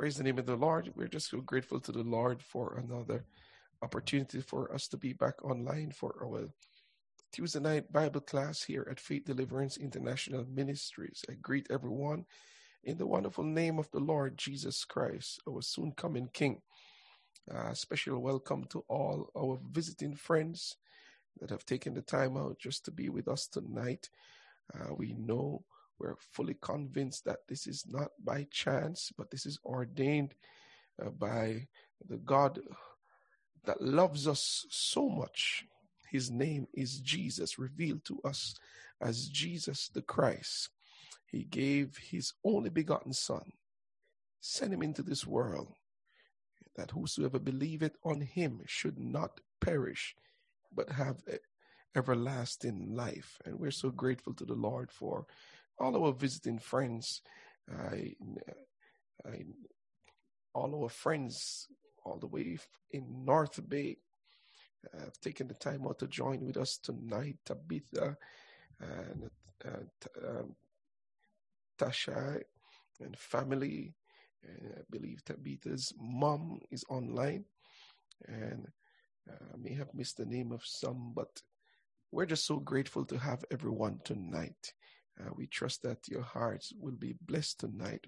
Praise 0.00 0.16
the 0.16 0.24
name 0.24 0.38
of 0.38 0.46
the 0.46 0.56
Lord. 0.56 0.90
We're 0.96 1.08
just 1.08 1.28
so 1.28 1.42
grateful 1.42 1.78
to 1.78 1.92
the 1.92 2.02
Lord 2.02 2.40
for 2.42 2.78
another 2.78 3.26
opportunity 3.82 4.40
for 4.40 4.72
us 4.72 4.88
to 4.88 4.96
be 4.96 5.12
back 5.12 5.44
online 5.44 5.90
for 5.90 6.14
our 6.24 6.48
Tuesday 7.34 7.60
night 7.60 7.92
Bible 7.92 8.22
class 8.22 8.62
here 8.62 8.88
at 8.90 8.98
Faith 8.98 9.26
Deliverance 9.26 9.76
International 9.76 10.46
Ministries. 10.48 11.22
I 11.28 11.34
greet 11.34 11.66
everyone 11.68 12.24
in 12.82 12.96
the 12.96 13.06
wonderful 13.06 13.44
name 13.44 13.78
of 13.78 13.90
the 13.90 14.00
Lord 14.00 14.38
Jesus 14.38 14.86
Christ, 14.86 15.38
our 15.46 15.60
soon 15.60 15.92
coming 15.92 16.30
King. 16.32 16.62
Special 17.74 18.20
welcome 18.20 18.64
to 18.70 18.82
all 18.88 19.28
our 19.36 19.60
visiting 19.70 20.14
friends 20.14 20.78
that 21.42 21.50
have 21.50 21.66
taken 21.66 21.92
the 21.92 22.00
time 22.00 22.38
out 22.38 22.58
just 22.58 22.86
to 22.86 22.90
be 22.90 23.10
with 23.10 23.28
us 23.28 23.46
tonight. 23.46 24.08
Uh, 24.72 24.94
we 24.94 25.12
know 25.12 25.62
we're 26.00 26.16
fully 26.32 26.56
convinced 26.60 27.24
that 27.26 27.46
this 27.46 27.66
is 27.66 27.84
not 27.86 28.08
by 28.24 28.46
chance, 28.50 29.12
but 29.16 29.30
this 29.30 29.44
is 29.44 29.58
ordained 29.64 30.34
uh, 31.04 31.10
by 31.10 31.66
the 32.08 32.16
God 32.16 32.58
that 33.64 33.82
loves 33.82 34.26
us 34.26 34.66
so 34.70 35.08
much. 35.08 35.64
His 36.10 36.30
name 36.30 36.66
is 36.72 37.00
Jesus, 37.00 37.58
revealed 37.58 38.04
to 38.06 38.18
us 38.24 38.54
as 39.00 39.28
Jesus 39.28 39.88
the 39.88 40.02
Christ. 40.02 40.70
He 41.26 41.44
gave 41.44 41.96
his 41.98 42.32
only 42.44 42.70
begotten 42.70 43.12
Son, 43.12 43.52
sent 44.40 44.72
him 44.72 44.82
into 44.82 45.02
this 45.02 45.26
world, 45.26 45.74
that 46.76 46.90
whosoever 46.90 47.38
believeth 47.38 47.96
on 48.04 48.22
him 48.22 48.62
should 48.66 48.98
not 48.98 49.40
perish, 49.60 50.16
but 50.74 50.90
have 50.90 51.22
everlasting 51.94 52.94
life. 52.94 53.38
And 53.44 53.58
we're 53.58 53.70
so 53.70 53.90
grateful 53.90 54.34
to 54.34 54.44
the 54.44 54.54
Lord 54.54 54.90
for 54.90 55.26
all 55.80 56.04
our 56.04 56.12
visiting 56.12 56.58
friends, 56.58 57.22
I, 57.72 58.14
all 60.54 60.82
our 60.82 60.88
friends 60.88 61.66
all 62.04 62.18
the 62.18 62.26
way 62.26 62.58
in 62.90 63.24
North 63.24 63.68
Bay 63.68 63.98
have 64.92 65.18
taken 65.20 65.48
the 65.48 65.54
time 65.54 65.86
out 65.86 65.98
to 65.98 66.06
join 66.06 66.44
with 66.44 66.56
us 66.56 66.78
tonight. 66.78 67.36
Tabitha 67.44 68.16
and 68.80 69.30
uh, 69.64 70.28
um, 70.28 70.54
Tasha 71.78 72.40
and 73.00 73.16
family. 73.18 73.94
And 74.42 74.74
I 74.78 74.80
believe 74.90 75.24
Tabitha's 75.24 75.92
mom 75.98 76.60
is 76.70 76.84
online. 76.88 77.44
And 78.26 78.66
uh, 79.30 79.44
I 79.54 79.56
may 79.58 79.74
have 79.74 79.92
missed 79.94 80.16
the 80.16 80.26
name 80.26 80.52
of 80.52 80.62
some, 80.64 81.12
but 81.14 81.42
we're 82.10 82.26
just 82.26 82.46
so 82.46 82.56
grateful 82.56 83.04
to 83.06 83.18
have 83.18 83.44
everyone 83.50 84.00
tonight. 84.04 84.72
Uh, 85.20 85.30
we 85.36 85.46
trust 85.46 85.82
that 85.82 85.98
your 86.08 86.22
hearts 86.22 86.72
will 86.78 86.94
be 86.94 87.14
blessed 87.26 87.60
tonight 87.60 88.06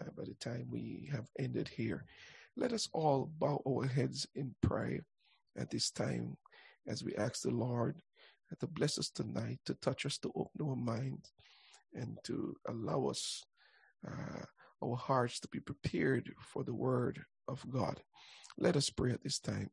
uh, 0.00 0.04
by 0.16 0.24
the 0.24 0.34
time 0.34 0.66
we 0.70 1.08
have 1.12 1.26
ended 1.38 1.68
here. 1.68 2.04
Let 2.56 2.72
us 2.72 2.88
all 2.92 3.30
bow 3.38 3.62
our 3.68 3.86
heads 3.86 4.26
in 4.34 4.54
prayer 4.62 5.04
at 5.58 5.70
this 5.70 5.90
time 5.90 6.36
as 6.88 7.04
we 7.04 7.14
ask 7.16 7.42
the 7.42 7.50
Lord 7.50 8.00
to 8.60 8.66
bless 8.66 8.98
us 8.98 9.10
tonight, 9.10 9.58
to 9.66 9.74
touch 9.74 10.06
us, 10.06 10.18
to 10.18 10.32
open 10.34 10.66
our 10.66 10.76
minds, 10.76 11.32
and 11.94 12.16
to 12.24 12.54
allow 12.68 13.06
us, 13.06 13.42
uh, 14.06 14.42
our 14.82 14.96
hearts, 14.96 15.40
to 15.40 15.48
be 15.48 15.60
prepared 15.60 16.32
for 16.40 16.64
the 16.64 16.74
word 16.74 17.20
of 17.48 17.64
God. 17.68 18.00
Let 18.58 18.76
us 18.76 18.88
pray 18.88 19.12
at 19.12 19.22
this 19.22 19.38
time. 19.38 19.70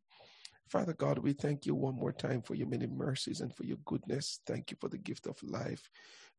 Father 0.69 0.93
God, 0.93 1.19
we 1.19 1.33
thank 1.33 1.65
you 1.65 1.75
one 1.75 1.95
more 1.95 2.11
time 2.11 2.41
for 2.41 2.55
your 2.55 2.67
many 2.67 2.87
mercies 2.87 3.41
and 3.41 3.53
for 3.53 3.63
your 3.63 3.77
goodness. 3.85 4.39
Thank 4.47 4.71
you 4.71 4.77
for 4.81 4.89
the 4.89 4.97
gift 4.97 5.27
of 5.27 5.37
life. 5.43 5.87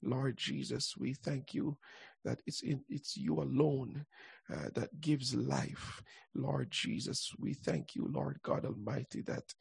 Lord 0.05 0.37
Jesus, 0.37 0.97
we 0.99 1.15
thank 1.15 1.55
you 1.55 1.79
that 2.25 2.43
it's 2.47 2.63
in, 2.63 2.83
it's 2.89 3.17
you 3.17 3.41
alone 3.43 4.07
uh, 4.53 4.71
that 4.75 5.01
gives 5.01 5.35
life. 5.35 6.03
Lord 6.35 6.71
Jesus, 6.71 7.33
we 7.39 7.55
thank 7.55 7.95
you, 7.97 8.09
Lord 8.13 8.41
God 8.43 8.67
Almighty, 8.67 9.23
that 9.23 9.55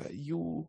uh, 0.00 0.08
you 0.12 0.68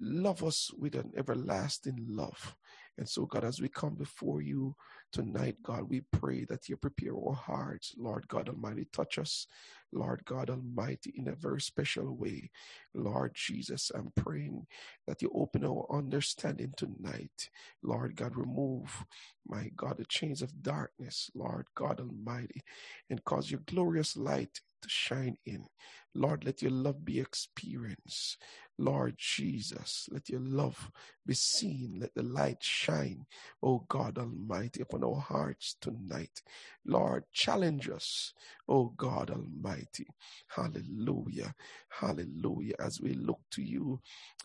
love 0.00 0.44
us 0.44 0.70
with 0.78 0.94
an 0.96 1.12
everlasting 1.16 2.06
love. 2.08 2.56
And 2.98 3.08
so, 3.08 3.26
God, 3.26 3.44
as 3.44 3.60
we 3.60 3.68
come 3.68 3.94
before 3.94 4.42
you 4.42 4.76
tonight, 5.12 5.56
God, 5.62 5.88
we 5.88 6.02
pray 6.12 6.44
that 6.46 6.68
you 6.68 6.76
prepare 6.76 7.14
our 7.16 7.34
hearts, 7.34 7.94
Lord 7.98 8.28
God 8.28 8.48
Almighty. 8.48 8.88
Touch 8.92 9.18
us, 9.18 9.46
Lord 9.92 10.22
God 10.26 10.50
Almighty, 10.50 11.12
in 11.16 11.28
a 11.28 11.34
very 11.36 11.60
special 11.60 12.16
way. 12.16 12.50
Lord 12.94 13.32
Jesus, 13.34 13.92
I'm 13.94 14.12
praying 14.16 14.66
that 15.06 15.22
you 15.22 15.30
open 15.34 15.64
our 15.64 15.86
understanding 15.92 16.74
tonight. 16.76 17.50
Lord 17.82 18.16
God, 18.16 18.36
remove, 18.36 19.04
my 19.46 19.70
God, 19.76 19.98
the 19.98 20.06
chains 20.06 20.42
of 20.42 20.62
darkness, 20.62 21.30
Lord 21.34 21.66
God 21.76 22.00
Almighty, 22.00 22.62
and 23.10 23.24
cause 23.24 23.50
your 23.50 23.60
glorious 23.66 24.16
light 24.16 24.60
to 24.82 24.88
shine 24.88 25.36
in. 25.46 25.66
Lord, 26.14 26.44
let 26.44 26.62
your 26.62 26.72
love 26.72 27.04
be 27.04 27.20
experienced. 27.20 28.38
Lord 28.78 29.16
Jesus, 29.18 30.08
let 30.12 30.28
your 30.28 30.40
love 30.40 30.90
be 31.26 31.34
seen. 31.34 31.98
Let 32.00 32.14
the 32.14 32.24
light 32.24 32.62
shine, 32.62 33.26
O 33.62 33.84
God 33.88 34.18
Almighty, 34.18 34.82
upon 34.82 35.04
our 35.04 35.20
hearts 35.20 35.76
tonight. 35.80 36.42
Lord, 36.86 37.24
challenge 37.32 37.88
us, 37.90 38.34
O 38.68 38.86
God 38.96 39.30
Almighty. 39.30 40.08
Hallelujah. 40.48 41.54
Hallelujah. 41.90 42.74
As 42.80 43.00
we 43.00 43.14
look 43.14 43.40
to 43.52 43.62
you, 43.62 44.00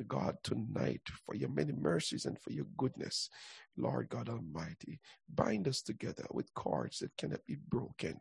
God, 0.08 0.38
tonight 0.44 1.02
for 1.26 1.36
your 1.36 1.50
many 1.50 1.74
mercies 1.74 2.26
and 2.26 2.40
for 2.40 2.52
your 2.52 2.68
goodness. 2.78 3.30
Lord 3.78 4.10
God 4.10 4.30
Almighty, 4.30 5.00
bind 5.34 5.68
us 5.68 5.82
together 5.82 6.26
with 6.32 6.54
cords 6.54 7.00
that 7.00 7.18
cannot 7.18 7.46
be 7.48 7.58
broken, 7.70 8.20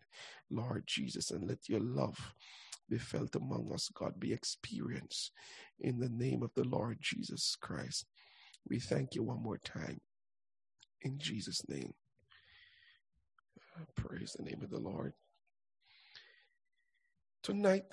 Lord 0.50 0.84
Jesus, 0.87 1.31
and 1.31 1.47
let 1.48 1.69
your 1.69 1.81
love 1.81 2.19
be 2.91 2.99
felt 2.99 3.37
among 3.37 3.71
us, 3.73 3.89
God, 3.95 4.19
be 4.19 4.33
experienced 4.33 5.33
in 5.78 5.99
the 5.99 6.09
name 6.09 6.43
of 6.43 6.51
the 6.55 6.65
Lord 6.65 6.99
Jesus 7.01 7.56
Christ. 7.61 8.05
We 8.69 8.81
thank 8.81 9.15
you 9.15 9.23
one 9.23 9.43
more 9.43 9.59
time 9.59 10.01
in 11.03 11.19
Jesus' 11.19 11.62
name. 11.69 11.95
Praise 13.97 14.34
the 14.37 14.45
name 14.45 14.61
of 14.62 14.71
the 14.71 14.81
Lord. 14.81 15.15
Tonight, 17.43 17.84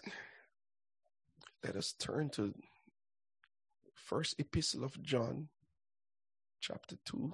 let 1.64 1.76
us 1.76 1.94
turn 1.98 2.30
to 2.32 2.54
first 3.94 4.36
epistle 4.40 4.84
of 4.84 5.02
John, 5.02 5.48
chapter 6.60 6.98
2. 7.06 7.34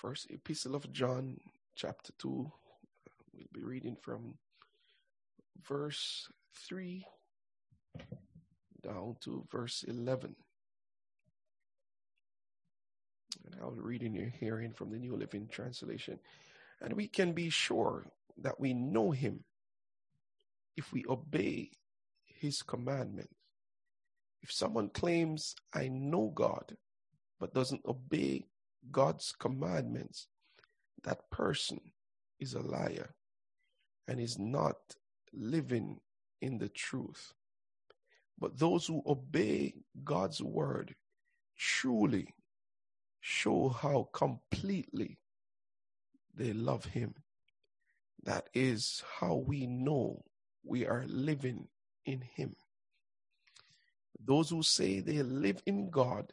First 0.00 0.30
Epistle 0.30 0.74
of 0.74 0.90
John, 0.94 1.36
chapter 1.74 2.10
2. 2.20 2.50
We'll 3.34 3.46
be 3.52 3.62
reading 3.62 3.98
from 4.00 4.38
verse 5.62 6.26
3 6.56 7.04
down 8.82 9.16
to 9.20 9.44
verse 9.52 9.84
11. 9.86 10.36
And 13.44 13.56
I'll 13.60 13.72
read 13.72 14.02
in 14.02 14.14
your 14.14 14.30
hearing 14.30 14.72
from 14.72 14.90
the 14.90 14.98
New 14.98 15.16
Living 15.16 15.48
Translation. 15.52 16.18
And 16.80 16.94
we 16.94 17.06
can 17.06 17.32
be 17.32 17.50
sure 17.50 18.06
that 18.38 18.58
we 18.58 18.72
know 18.72 19.10
him 19.10 19.44
if 20.78 20.94
we 20.94 21.04
obey 21.10 21.72
his 22.24 22.62
commandments. 22.62 23.34
If 24.40 24.50
someone 24.50 24.88
claims, 24.88 25.54
I 25.74 25.88
know 25.88 26.32
God, 26.34 26.78
but 27.38 27.52
doesn't 27.52 27.84
obey 27.84 28.46
God's 28.90 29.32
commandments, 29.38 30.28
that 31.02 31.30
person 31.30 31.80
is 32.38 32.54
a 32.54 32.60
liar 32.60 33.14
and 34.08 34.20
is 34.20 34.38
not 34.38 34.76
living 35.32 36.00
in 36.40 36.58
the 36.58 36.68
truth. 36.68 37.32
But 38.38 38.58
those 38.58 38.86
who 38.86 39.02
obey 39.06 39.74
God's 40.02 40.42
word 40.42 40.94
truly 41.56 42.34
show 43.20 43.68
how 43.68 44.08
completely 44.12 45.18
they 46.34 46.52
love 46.52 46.86
Him. 46.86 47.14
That 48.24 48.48
is 48.54 49.02
how 49.18 49.34
we 49.34 49.66
know 49.66 50.24
we 50.64 50.86
are 50.86 51.04
living 51.06 51.68
in 52.06 52.22
Him. 52.22 52.56
Those 54.22 54.50
who 54.50 54.62
say 54.62 55.00
they 55.00 55.22
live 55.22 55.62
in 55.66 55.90
God 55.90 56.32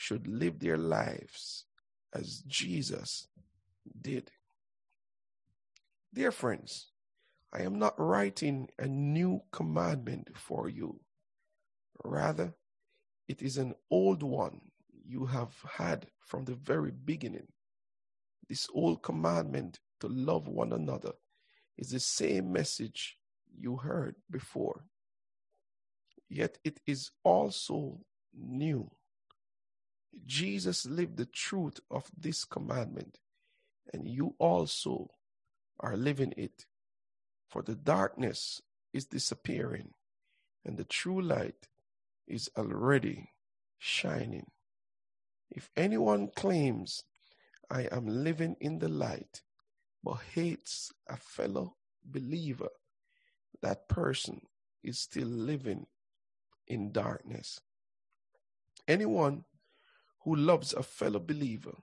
should 0.00 0.26
live 0.26 0.58
their 0.58 0.78
lives 0.78 1.66
as 2.14 2.42
Jesus 2.46 3.28
did. 4.00 4.30
Dear 6.14 6.32
friends, 6.32 6.86
I 7.52 7.62
am 7.62 7.78
not 7.78 8.00
writing 8.00 8.70
a 8.78 8.86
new 8.88 9.42
commandment 9.52 10.30
for 10.34 10.70
you. 10.70 11.00
Rather, 12.02 12.54
it 13.28 13.42
is 13.42 13.58
an 13.58 13.74
old 13.90 14.22
one 14.22 14.62
you 15.04 15.26
have 15.26 15.54
had 15.76 16.06
from 16.24 16.46
the 16.46 16.54
very 16.54 16.92
beginning. 16.92 17.48
This 18.48 18.68
old 18.72 19.02
commandment 19.02 19.80
to 20.00 20.08
love 20.08 20.48
one 20.48 20.72
another 20.72 21.12
is 21.76 21.90
the 21.90 22.00
same 22.00 22.50
message 22.50 23.18
you 23.54 23.76
heard 23.76 24.16
before. 24.30 24.86
Yet 26.30 26.56
it 26.64 26.80
is 26.86 27.10
also 27.22 28.00
new. 28.34 28.90
Jesus 30.26 30.86
lived 30.86 31.16
the 31.16 31.26
truth 31.26 31.80
of 31.90 32.10
this 32.16 32.44
commandment, 32.44 33.18
and 33.92 34.08
you 34.08 34.34
also 34.38 35.10
are 35.78 35.96
living 35.96 36.34
it. 36.36 36.66
For 37.48 37.62
the 37.62 37.74
darkness 37.74 38.60
is 38.92 39.06
disappearing, 39.06 39.94
and 40.64 40.76
the 40.76 40.84
true 40.84 41.20
light 41.20 41.68
is 42.26 42.50
already 42.56 43.30
shining. 43.78 44.46
If 45.50 45.70
anyone 45.76 46.28
claims, 46.28 47.02
I 47.68 47.88
am 47.90 48.06
living 48.06 48.56
in 48.60 48.78
the 48.78 48.88
light, 48.88 49.42
but 50.02 50.18
hates 50.34 50.92
a 51.08 51.16
fellow 51.16 51.76
believer, 52.04 52.70
that 53.62 53.88
person 53.88 54.42
is 54.82 54.98
still 54.98 55.28
living 55.28 55.86
in 56.66 56.92
darkness. 56.92 57.60
Anyone 58.86 59.44
who 60.22 60.36
loves 60.36 60.72
a 60.72 60.82
fellow 60.82 61.18
believer 61.18 61.76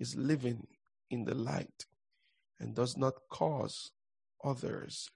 is 0.00 0.16
living 0.16 0.66
in 1.10 1.24
the 1.24 1.34
light 1.34 1.86
and 2.58 2.74
does 2.74 2.96
not 2.96 3.14
cause 3.28 3.90
others 4.44 5.10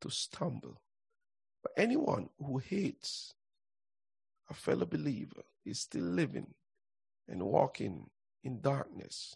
to 0.00 0.10
stumble. 0.10 0.80
But 1.62 1.72
anyone 1.76 2.28
who 2.38 2.58
hates 2.58 3.34
a 4.50 4.54
fellow 4.54 4.86
believer 4.86 5.42
is 5.64 5.80
still 5.80 6.04
living 6.04 6.54
and 7.28 7.42
walking 7.42 8.10
in 8.44 8.60
darkness. 8.60 9.34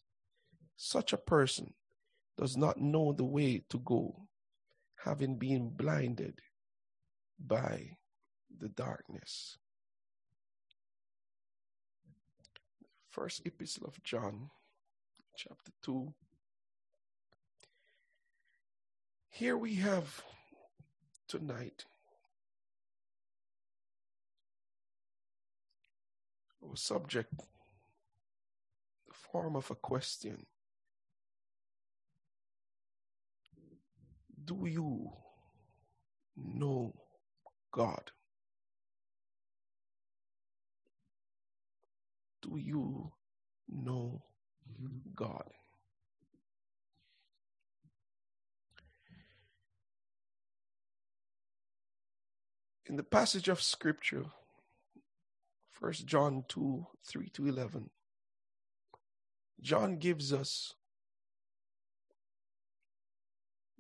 Such 0.77 1.13
a 1.13 1.19
person 1.19 1.75
does 2.39 2.57
not 2.57 2.81
know 2.81 3.13
the 3.13 3.25
way 3.25 3.65
to 3.69 3.79
go, 3.79 4.29
having 5.05 5.37
been 5.37 5.71
blinded 5.71 6.41
by 7.39 7.97
the 8.59 8.69
darkness. 8.69 9.59
First 13.21 13.43
Epistle 13.45 13.87
of 13.87 14.03
John, 14.03 14.49
chapter 15.37 15.73
2. 15.83 16.15
Here 19.29 19.59
we 19.59 19.75
have 19.75 20.23
tonight 21.29 21.85
our 26.67 26.75
subject, 26.77 27.35
the 29.07 29.13
form 29.13 29.55
of 29.55 29.71
a 29.71 29.75
question. 29.75 30.47
Do 34.43 34.65
you 34.65 35.11
know 36.39 36.95
God? 37.71 38.13
Do 42.51 42.59
you 42.59 43.13
know 43.69 44.23
God? 45.15 45.51
In 52.87 52.97
the 52.97 53.05
passage 53.05 53.47
of 53.49 53.63
scripture, 53.63 54.25
First 55.71 56.07
John 56.07 56.45
2 56.49 56.87
3 57.07 57.29
to 57.29 57.47
11, 57.47 57.91
John 59.61 59.99
gives 59.99 60.33
us 60.33 60.75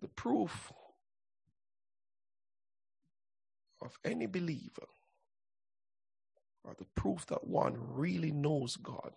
the 0.00 0.08
proof 0.08 0.72
of 3.82 3.98
any 4.04 4.26
believer 4.26 4.86
or 6.64 6.74
the 6.78 6.84
proof 6.94 7.26
that 7.26 7.46
one 7.46 7.76
really 7.78 8.30
knows 8.30 8.76
God. 8.76 9.12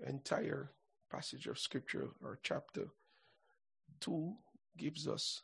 The 0.00 0.08
entire 0.08 0.70
passage 1.10 1.46
of 1.46 1.58
scripture 1.58 2.08
or 2.22 2.38
chapter 2.42 2.88
2 4.00 4.34
gives 4.78 5.06
us 5.06 5.42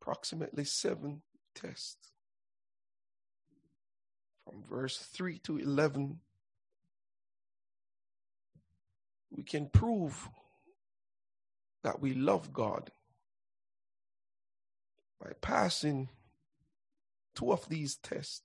approximately 0.00 0.64
seven 0.64 1.22
tests. 1.54 2.12
From 4.44 4.62
verse 4.68 4.98
3 4.98 5.38
to 5.40 5.58
11, 5.58 6.20
we 9.30 9.42
can 9.42 9.68
prove 9.68 10.28
that 11.82 12.00
we 12.00 12.14
love 12.14 12.52
God 12.52 12.90
by 15.20 15.32
passing 15.40 16.08
two 17.38 17.52
of 17.52 17.68
these 17.68 17.94
tests 17.96 18.42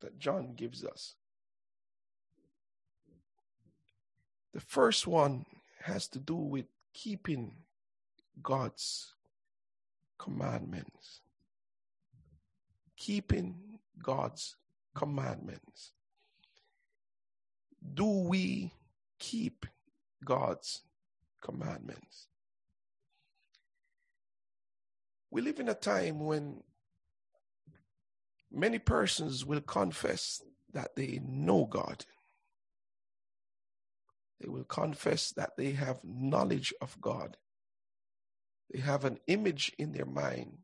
that 0.00 0.18
John 0.18 0.54
gives 0.56 0.84
us. 0.84 1.16
The 4.54 4.60
first 4.60 5.06
one 5.06 5.44
has 5.82 6.08
to 6.08 6.18
do 6.18 6.34
with 6.34 6.64
keeping 6.94 7.52
God's 8.42 9.12
commandments. 10.18 11.20
Keeping 12.96 13.56
God's 14.02 14.56
commandments. 14.94 15.92
Do 17.92 18.06
we 18.06 18.72
keep 19.18 19.66
God's 20.24 20.80
commandments? 21.42 22.28
We 25.30 25.42
live 25.42 25.60
in 25.60 25.68
a 25.68 25.74
time 25.74 26.20
when 26.20 26.62
Many 28.52 28.78
persons 28.78 29.44
will 29.44 29.60
confess 29.60 30.42
that 30.72 30.96
they 30.96 31.20
know 31.22 31.66
God. 31.66 32.04
They 34.40 34.48
will 34.48 34.64
confess 34.64 35.30
that 35.32 35.56
they 35.56 35.72
have 35.72 36.00
knowledge 36.04 36.72
of 36.80 37.00
God. 37.00 37.36
They 38.70 38.80
have 38.80 39.04
an 39.04 39.18
image 39.26 39.72
in 39.78 39.92
their 39.92 40.06
mind 40.06 40.58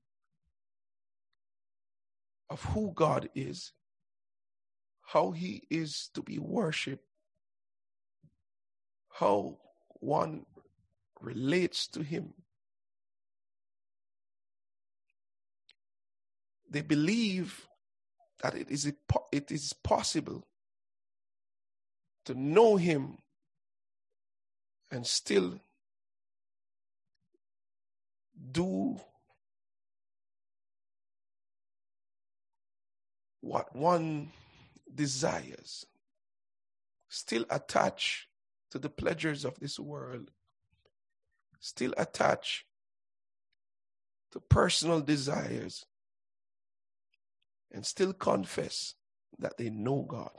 of 2.51 2.63
who 2.65 2.93
God 2.95 3.31
is, 3.35 3.73
how 5.07 5.31
He 5.31 5.63
is 5.71 6.11
to 6.15 6.23
be 6.23 6.39
worshiped, 6.39 7.05
how 9.11 9.59
one 10.01 10.45
relates 11.21 11.87
to 11.89 12.03
Him. 12.03 12.35
They 16.69 16.83
believe 16.83 17.67
that 18.43 18.55
it 18.55 18.71
is, 18.71 18.93
it 19.31 19.51
is 19.51 19.73
possible 19.73 20.45
to 22.25 22.35
know 22.35 22.77
Him 22.77 23.19
and 24.91 25.07
still 25.07 25.59
do 28.51 29.01
what 33.41 33.75
one 33.75 34.31
desires, 34.93 35.87
still 37.09 37.45
attach 37.51 38.29
to 38.71 38.79
the 38.79 38.89
pleasures 38.89 39.45
of 39.45 39.59
this 39.61 39.79
world, 39.79 40.31
still 41.61 41.95
attach 41.97 42.67
to 44.33 44.41
personal 44.41 45.01
desires, 45.01 45.87
and 47.73 47.85
still 47.87 48.13
confess 48.13 48.95
that 49.39 49.57
they 49.57 49.71
know 49.71 50.05
God. 50.07 50.31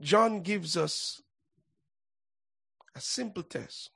John 0.00 0.40
gives 0.40 0.76
us 0.76 1.20
a 2.96 3.00
simple 3.00 3.42
test. 3.42 3.90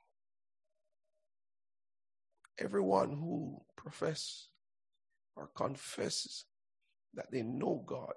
Everyone 2.59 3.11
who 3.11 3.61
professes 3.75 4.49
or 5.35 5.49
confesses 5.55 6.45
that 7.13 7.31
they 7.31 7.41
know 7.41 7.83
God, 7.85 8.13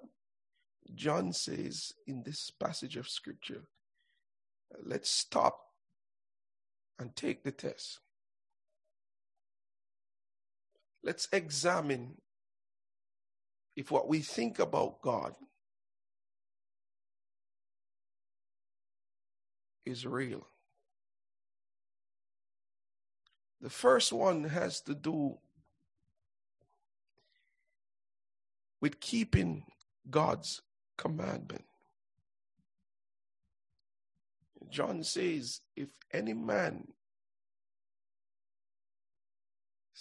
John 0.93 1.33
says 1.33 1.93
in 2.07 2.23
this 2.23 2.51
passage 2.51 2.95
of 2.95 3.09
scripture, 3.09 3.63
let's 4.83 5.09
stop 5.09 5.59
and 6.99 7.15
take 7.15 7.43
the 7.43 7.51
test. 7.51 7.99
Let's 11.03 11.27
examine 11.31 12.15
if 13.75 13.91
what 13.91 14.07
we 14.09 14.19
think 14.19 14.59
about 14.59 15.01
God 15.01 15.35
is 19.85 20.05
real. 20.05 20.45
The 23.61 23.69
first 23.69 24.13
one 24.13 24.45
has 24.45 24.81
to 24.81 24.95
do 24.95 25.37
with 28.81 28.99
keeping 28.99 29.63
God's 30.09 30.61
commandment. 30.97 31.65
John 34.69 35.03
says, 35.03 35.61
if 35.75 35.89
any 36.11 36.33
man 36.33 36.87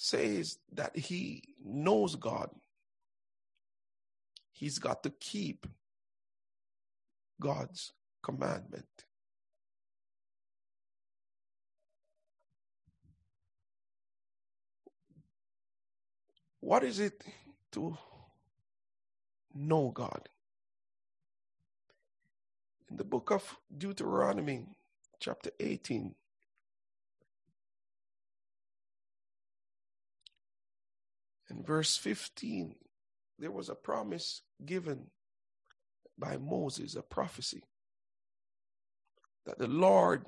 says 0.00 0.58
that 0.72 0.96
he 0.96 1.42
knows 1.64 2.14
God, 2.14 2.50
he's 4.52 4.78
got 4.78 5.02
to 5.02 5.10
keep 5.10 5.66
God's 7.40 7.92
commandment. 8.22 8.86
What 16.60 16.84
is 16.84 17.00
it 17.00 17.24
to 17.72 17.98
know 19.52 19.90
God? 19.90 20.28
In 22.88 22.98
the 22.98 23.04
book 23.04 23.32
of 23.32 23.56
Deuteronomy, 23.76 24.64
chapter 25.18 25.50
18, 25.58 26.14
in 31.50 31.62
verse 31.62 31.96
15, 31.96 32.74
there 33.38 33.50
was 33.50 33.68
a 33.68 33.74
promise 33.74 34.42
given 34.64 35.06
by 36.18 36.36
Moses, 36.36 36.96
a 36.96 37.02
prophecy, 37.02 37.62
that 39.46 39.58
the 39.58 39.68
Lord 39.68 40.24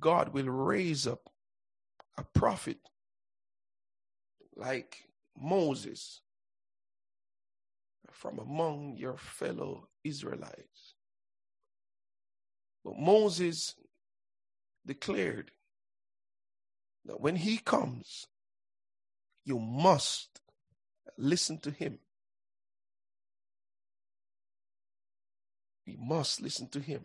God 0.00 0.32
will 0.32 0.48
raise 0.48 1.06
up 1.06 1.30
a 2.16 2.24
prophet 2.24 2.78
like 4.56 5.04
Moses 5.36 6.22
from 8.10 8.38
among 8.38 8.96
your 8.96 9.16
fellow 9.16 9.88
Israelites. 10.02 10.94
But 12.84 12.98
Moses 12.98 13.74
declared 14.84 15.52
that 17.04 17.20
when 17.20 17.36
he 17.36 17.58
comes, 17.58 18.26
you 19.44 19.58
must 19.58 20.40
listen 21.18 21.58
to 21.58 21.70
him. 21.70 21.98
We 25.86 25.96
must 25.98 26.40
listen 26.40 26.68
to 26.68 26.80
him. 26.80 27.02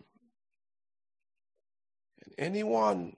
And 2.23 2.33
anyone 2.37 3.15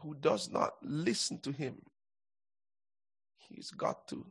who 0.00 0.14
does 0.14 0.50
not 0.50 0.74
listen 0.82 1.40
to 1.40 1.52
him, 1.52 1.82
he's 3.36 3.70
got 3.70 4.06
to 4.08 4.26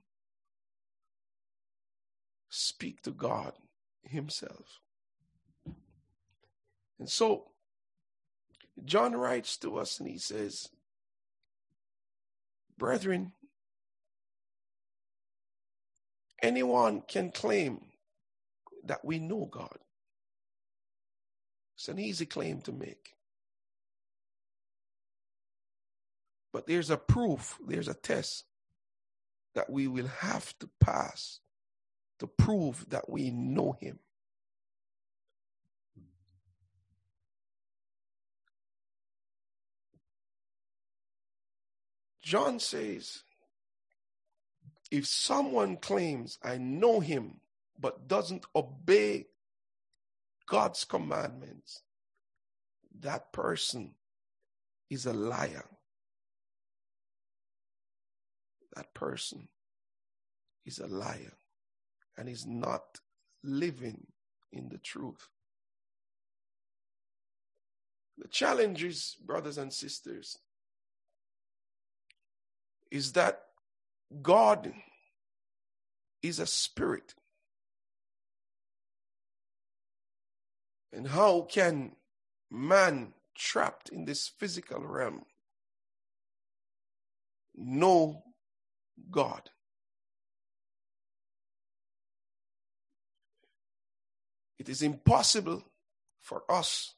speak 2.50 3.02
to 3.04 3.12
God 3.12 3.54
himself. 4.04 4.80
And 7.00 7.10
so, 7.10 7.52
John 8.86 9.14
writes 9.14 9.58
to 9.58 9.78
us 9.78 10.00
and 10.00 10.08
he 10.08 10.18
says, 10.18 10.70
Brethren, 12.78 13.34
anyone 16.42 17.02
can 17.08 17.32
claim 17.32 17.82
that 18.86 19.04
we 19.04 19.20
know 19.20 19.48
God. 19.52 19.78
It's 21.76 21.90
an 21.90 22.00
easy 22.00 22.26
claim 22.26 22.62
to 22.62 22.72
make. 22.72 23.14
But 26.54 26.68
there's 26.68 26.90
a 26.90 26.98
proof, 26.98 27.60
there's 27.68 27.90
a 27.90 27.94
test 27.94 28.46
that 29.56 29.70
we 29.70 29.88
will 29.88 30.08
have 30.08 30.58
to 30.60 30.70
pass 30.80 31.40
to 32.20 32.28
prove 32.28 32.90
that 32.90 33.10
we 33.10 33.30
know 33.30 33.78
Him. 33.82 34.00
John 42.22 42.60
says, 42.60 43.25
if 44.96 45.06
someone 45.06 45.76
claims, 45.76 46.40
I 46.42 46.58
know 46.58 47.02
him, 47.02 47.42
but 47.78 48.08
doesn't 48.08 48.46
obey 48.56 49.28
God's 50.48 50.86
commandments, 50.86 51.82
that 53.02 53.34
person 53.34 53.96
is 54.90 55.06
a 55.06 55.12
liar. 55.12 55.66
That 58.78 58.94
person 58.94 59.50
is 60.66 60.80
a 60.80 60.88
liar 60.88 61.34
and 62.18 62.30
is 62.30 62.46
not 62.46 63.02
living 63.44 64.08
in 64.54 64.70
the 64.70 64.78
truth. 64.78 65.28
The 68.18 68.30
challenge 68.30 68.82
is, 68.82 69.18
brothers 69.26 69.58
and 69.58 69.74
sisters, 69.74 70.38
is 72.90 73.12
that 73.12 73.42
God 74.22 74.74
is 76.22 76.40
a 76.40 76.48
spirit. 76.48 77.14
And 80.94 81.08
how 81.08 81.42
can 81.42 81.96
man 82.50 83.14
trapped 83.36 83.90
in 83.90 84.06
this 84.06 84.28
physical 84.28 84.82
realm 84.82 85.24
know 87.56 88.24
God? 89.12 89.50
It 94.58 94.70
is 94.70 94.82
impossible 94.82 95.64
for 96.22 96.44
us 96.50 96.96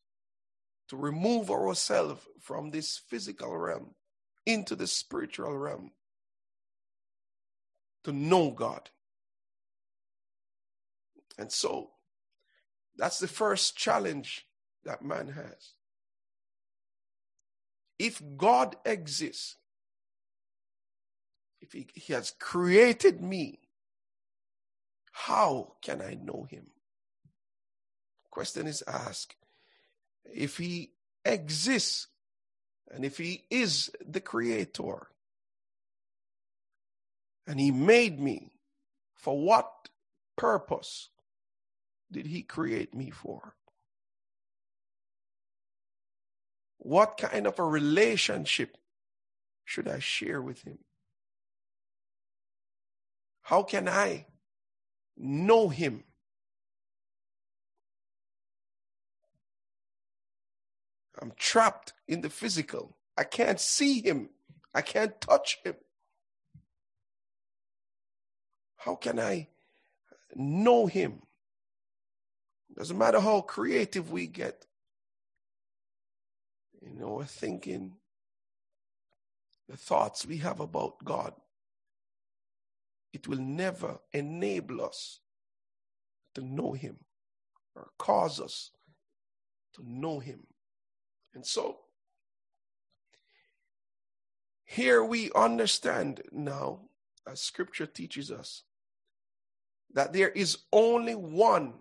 to 0.89 0.95
remove 0.95 1.51
ourselves 1.51 2.21
from 2.39 2.71
this 2.71 2.97
physical 3.09 3.57
realm 3.57 3.95
into 4.45 4.75
the 4.75 4.87
spiritual 4.87 5.57
realm 5.57 5.91
to 8.07 8.13
know 8.13 8.51
God. 8.51 8.89
And 11.37 11.51
so 11.51 11.91
that's 12.95 13.19
the 13.19 13.27
first 13.27 13.75
challenge 13.75 14.47
that 14.85 15.03
man 15.03 15.27
has. 15.27 15.73
If 17.99 18.21
God 18.37 18.77
exists, 18.85 19.57
if 21.59 21.73
he, 21.73 21.87
he 21.95 22.13
has 22.13 22.33
created 22.39 23.21
me, 23.21 23.59
how 25.11 25.73
can 25.81 26.01
I 26.01 26.13
know 26.13 26.47
him? 26.49 26.67
Question 28.31 28.67
is 28.67 28.83
asked 28.87 29.35
if 30.23 30.55
he 30.57 30.91
exists 31.25 32.07
and 32.89 33.03
if 33.03 33.17
he 33.17 33.43
is 33.49 33.91
the 34.07 34.21
creator, 34.21 35.09
and 37.47 37.59
he 37.59 37.71
made 37.71 38.19
me, 38.19 38.51
for 39.15 39.39
what 39.39 39.89
purpose 40.35 41.09
did 42.11 42.27
he 42.27 42.43
create 42.43 42.93
me 42.93 43.09
for? 43.09 43.55
What 46.77 47.17
kind 47.17 47.47
of 47.47 47.57
a 47.57 47.63
relationship 47.63 48.77
should 49.65 49.87
I 49.87 49.99
share 49.99 50.41
with 50.41 50.61
him? 50.63 50.79
How 53.41 53.63
can 53.63 53.87
I 53.87 54.27
know 55.15 55.69
him? 55.69 56.03
I'm 61.19 61.31
trapped 61.37 61.93
in 62.07 62.21
the 62.21 62.29
physical. 62.29 62.97
I 63.17 63.23
can't 63.23 63.59
see 63.59 64.01
him. 64.01 64.29
I 64.73 64.81
can't 64.81 65.19
touch 65.19 65.59
him. 65.63 65.75
How 68.77 68.95
can 68.95 69.19
I 69.19 69.47
know 70.35 70.85
him? 70.85 71.21
Doesn't 72.75 72.97
matter 72.97 73.19
how 73.19 73.41
creative 73.41 74.11
we 74.11 74.27
get. 74.27 74.65
in 76.81 77.03
our 77.03 77.25
thinking, 77.25 77.93
the 79.67 79.75
thoughts 79.75 80.25
we 80.25 80.37
have 80.37 80.59
about 80.59 81.03
God, 81.03 81.33
it 83.11 83.27
will 83.27 83.39
never 83.39 83.99
enable 84.13 84.85
us 84.85 85.19
to 86.35 86.41
know 86.41 86.73
him 86.73 86.97
or 87.75 87.89
cause 87.97 88.39
us 88.39 88.71
to 89.73 89.81
know 89.83 90.19
him. 90.19 90.45
And 91.33 91.45
so, 91.45 91.79
here 94.63 95.03
we 95.03 95.31
understand 95.35 96.21
now, 96.31 96.81
as 97.25 97.41
scripture 97.41 97.87
teaches 97.87 98.31
us, 98.31 98.63
that 99.97 100.13
there 100.13 100.29
is 100.29 100.59
only 100.71 101.15
one 101.15 101.73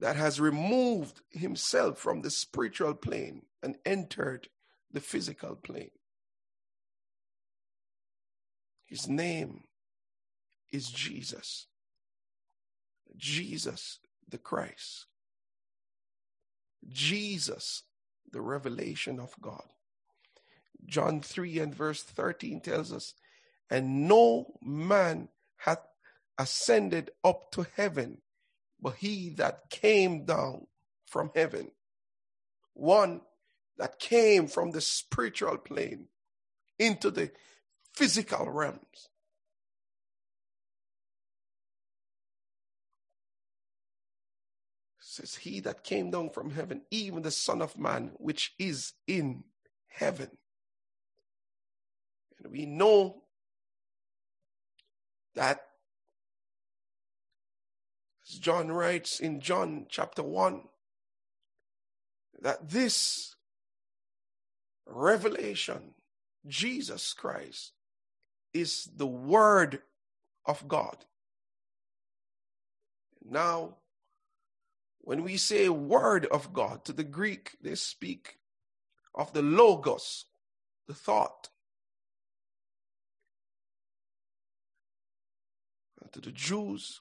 that 0.00 0.16
has 0.16 0.40
removed 0.40 1.20
himself 1.30 1.96
from 1.96 2.22
the 2.22 2.30
spiritual 2.30 2.92
plane 2.92 3.42
and 3.62 3.76
entered 3.86 4.48
the 4.90 4.98
physical 4.98 5.54
plane. 5.54 5.92
His 8.84 9.06
name 9.06 9.62
is 10.72 10.90
Jesus. 10.90 11.68
Jesus 13.16 14.00
the 14.28 14.38
Christ. 14.38 15.06
Jesus, 16.88 17.84
the 18.28 18.40
revelation 18.40 19.20
of 19.20 19.36
God. 19.40 19.68
John 20.84 21.20
3 21.20 21.60
and 21.60 21.72
verse 21.72 22.02
13 22.02 22.60
tells 22.60 22.92
us, 22.92 23.14
and 23.70 24.08
no 24.08 24.54
man 24.60 25.28
hath 25.58 25.78
ascended 26.42 27.10
up 27.24 27.52
to 27.52 27.66
heaven, 27.76 28.18
but 28.80 28.96
he 28.96 29.30
that 29.30 29.70
came 29.70 30.24
down 30.24 30.66
from 31.06 31.30
heaven, 31.34 31.70
one 32.74 33.20
that 33.78 33.98
came 33.98 34.48
from 34.48 34.72
the 34.72 34.80
spiritual 34.80 35.56
plane 35.56 36.08
into 36.78 37.10
the 37.10 37.30
physical 37.94 38.50
realms. 38.50 39.08
Says 45.00 45.34
he 45.36 45.60
that 45.60 45.84
came 45.84 46.10
down 46.10 46.30
from 46.30 46.50
heaven, 46.50 46.82
even 46.90 47.22
the 47.22 47.30
Son 47.30 47.60
of 47.60 47.78
Man, 47.78 48.12
which 48.16 48.54
is 48.58 48.94
in 49.06 49.44
heaven. 49.86 50.30
And 52.42 52.50
we 52.50 52.64
know 52.64 53.22
that 55.34 55.60
John 58.38 58.70
writes 58.70 59.20
in 59.20 59.40
John 59.40 59.86
chapter 59.88 60.22
1 60.22 60.62
that 62.40 62.68
this 62.68 63.36
revelation, 64.86 65.94
Jesus 66.46 67.12
Christ, 67.12 67.72
is 68.52 68.88
the 68.96 69.06
Word 69.06 69.80
of 70.44 70.66
God. 70.68 71.04
Now, 73.24 73.76
when 75.00 75.22
we 75.22 75.36
say 75.36 75.68
Word 75.68 76.26
of 76.26 76.52
God, 76.52 76.84
to 76.84 76.92
the 76.92 77.04
Greek, 77.04 77.56
they 77.60 77.74
speak 77.74 78.38
of 79.14 79.32
the 79.32 79.42
Logos, 79.42 80.26
the 80.86 80.94
thought. 80.94 81.48
And 86.00 86.12
to 86.12 86.20
the 86.20 86.32
Jews, 86.32 87.00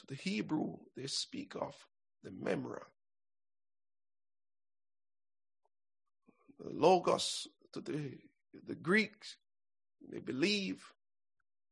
to 0.00 0.06
the 0.06 0.14
Hebrew, 0.14 0.76
they 0.96 1.06
speak 1.06 1.54
of 1.54 1.74
the 2.22 2.30
Memra. 2.30 2.82
The 6.58 6.70
Logos 6.70 7.46
to 7.72 7.80
the, 7.80 8.18
the 8.66 8.74
Greeks, 8.74 9.36
they 10.10 10.18
believe 10.18 10.84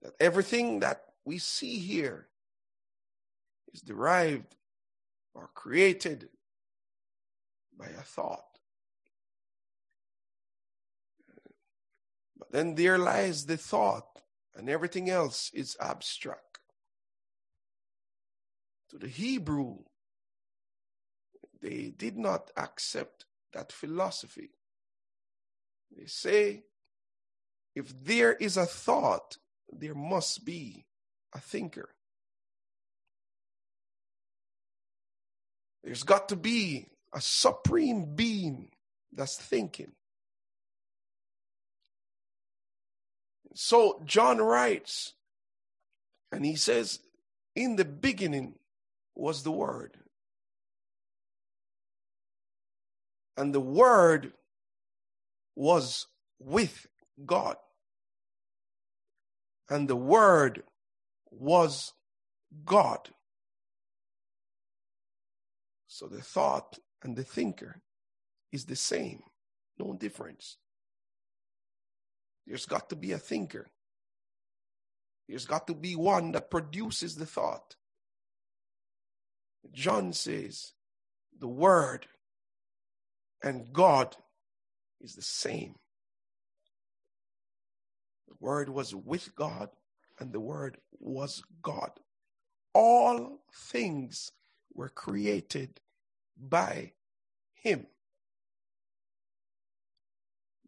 that 0.02 0.14
everything 0.20 0.80
that 0.80 1.04
we 1.24 1.38
see 1.38 1.78
here 1.78 2.28
is 3.74 3.80
derived 3.80 4.54
or 5.34 5.50
created 5.54 6.28
by 7.78 7.86
a 7.86 8.02
thought. 8.02 8.44
But 12.38 12.52
then 12.52 12.74
there 12.74 12.98
lies 12.98 13.44
the 13.44 13.56
thought, 13.56 14.22
and 14.54 14.68
everything 14.70 15.10
else 15.10 15.50
is 15.52 15.76
abstract. 15.80 16.47
To 18.90 18.98
the 18.98 19.08
Hebrew, 19.08 19.78
they 21.60 21.92
did 21.96 22.16
not 22.16 22.50
accept 22.56 23.26
that 23.52 23.72
philosophy. 23.72 24.50
They 25.96 26.06
say 26.06 26.64
if 27.74 27.92
there 28.04 28.32
is 28.32 28.56
a 28.56 28.66
thought, 28.66 29.36
there 29.72 29.94
must 29.94 30.44
be 30.44 30.86
a 31.34 31.40
thinker. 31.40 31.90
There's 35.84 36.02
got 36.02 36.28
to 36.30 36.36
be 36.36 36.86
a 37.12 37.20
supreme 37.20 38.14
being 38.14 38.70
that's 39.12 39.36
thinking. 39.36 39.92
So 43.54 44.02
John 44.04 44.38
writes, 44.38 45.14
and 46.30 46.44
he 46.44 46.56
says, 46.56 47.00
In 47.54 47.76
the 47.76 47.84
beginning 47.84 48.57
was 49.18 49.42
the 49.42 49.50
Word. 49.50 49.96
And 53.36 53.54
the 53.54 53.60
Word 53.60 54.32
was 55.54 56.06
with 56.38 56.86
God. 57.26 57.56
And 59.68 59.88
the 59.88 59.96
Word 59.96 60.62
was 61.30 61.92
God. 62.64 63.10
So 65.88 66.06
the 66.06 66.22
thought 66.22 66.78
and 67.02 67.16
the 67.16 67.24
thinker 67.24 67.82
is 68.52 68.66
the 68.66 68.76
same, 68.76 69.22
no 69.78 69.94
difference. 69.94 70.58
There's 72.46 72.66
got 72.66 72.88
to 72.90 72.96
be 72.96 73.12
a 73.12 73.18
thinker. 73.18 73.70
There's 75.28 75.44
got 75.44 75.66
to 75.66 75.74
be 75.74 75.96
one 75.96 76.32
that 76.32 76.50
produces 76.50 77.16
the 77.16 77.26
thought. 77.26 77.74
John 79.72 80.12
says 80.12 80.72
the 81.38 81.48
Word 81.48 82.06
and 83.42 83.72
God 83.72 84.16
is 85.00 85.14
the 85.14 85.22
same. 85.22 85.76
The 88.26 88.34
Word 88.40 88.68
was 88.68 88.94
with 88.94 89.34
God 89.34 89.70
and 90.18 90.32
the 90.32 90.40
Word 90.40 90.78
was 90.98 91.42
God. 91.62 91.90
All 92.74 93.40
things 93.52 94.32
were 94.74 94.88
created 94.88 95.80
by 96.36 96.92
Him. 97.54 97.86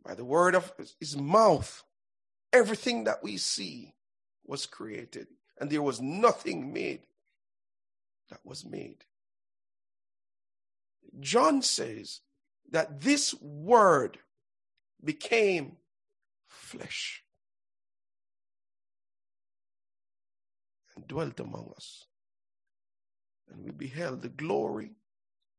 By 0.04 0.14
the 0.14 0.24
word 0.24 0.54
of 0.54 0.72
His 0.98 1.16
mouth, 1.16 1.84
everything 2.52 3.04
that 3.04 3.22
we 3.22 3.36
see 3.36 3.94
was 4.44 4.66
created, 4.66 5.28
and 5.60 5.70
there 5.70 5.82
was 5.82 6.00
nothing 6.00 6.72
made 6.72 7.06
that 8.30 8.40
was 8.44 8.64
made. 8.64 9.04
John 11.18 11.62
says 11.62 12.20
that 12.70 13.00
this 13.00 13.34
word 13.40 14.18
became 15.02 15.76
flesh 16.46 17.24
and 20.94 21.06
dwelt 21.06 21.40
among 21.40 21.72
us. 21.76 22.06
And 23.50 23.64
we 23.64 23.72
beheld 23.72 24.22
the 24.22 24.28
glory 24.28 24.92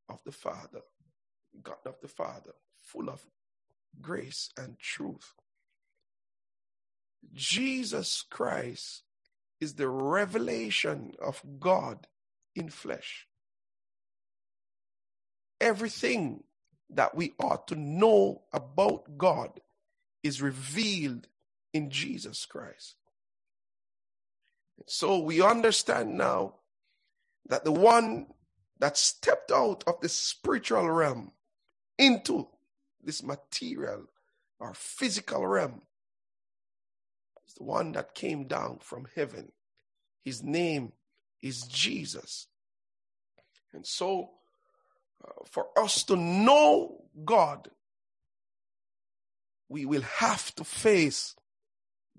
of 0.08 0.20
the 0.26 0.32
Father, 0.32 0.82
God 1.62 1.86
of 1.86 1.96
the 2.02 2.08
Father, 2.08 2.54
full 2.82 3.10
of 3.10 3.26
grace 4.02 4.50
and 4.58 4.80
truth. 4.80 5.34
Jesus 7.34 8.24
Christ 8.30 9.04
is 9.60 9.76
the 9.76 9.90
revelation 9.90 11.14
of 11.22 11.42
God 11.60 12.08
in 12.56 12.70
flesh. 12.70 13.28
Everything 15.60 16.44
that 16.90 17.16
we 17.16 17.34
ought 17.40 17.68
to 17.68 17.76
know 17.76 18.42
about 18.52 19.18
God 19.18 19.62
is 20.24 20.42
revealed 20.42 21.28
in 21.74 21.90
Jesus 21.90 22.46
Christ. 22.46 22.96
So 24.88 25.20
we 25.20 25.42
understand 25.42 26.18
now 26.18 26.56
that 27.48 27.64
the 27.64 27.72
one 27.72 28.28
that 28.80 28.98
stepped 28.98 29.52
out 29.52 29.84
of 29.86 30.02
the 30.02 30.10
spiritual 30.10 30.90
realm 30.90 31.32
into 31.98 32.48
this 33.04 33.24
material 33.24 34.06
or 34.60 34.74
physical 34.74 35.46
realm 35.46 35.82
is 37.48 37.54
the 37.54 37.64
one 37.64 37.92
that 37.94 38.16
came 38.16 38.48
down 38.48 38.80
from 38.82 39.08
heaven. 39.16 39.52
His 40.24 40.44
name 40.44 40.94
is 41.42 41.64
Jesus. 41.64 42.48
And 43.74 43.86
so, 43.86 44.32
uh, 45.26 45.32
for 45.46 45.68
us 45.78 46.04
to 46.06 46.16
know 46.16 47.04
God, 47.24 47.70
we 49.70 49.86
will 49.86 50.02
have 50.02 50.54
to 50.56 50.64
face 50.64 51.36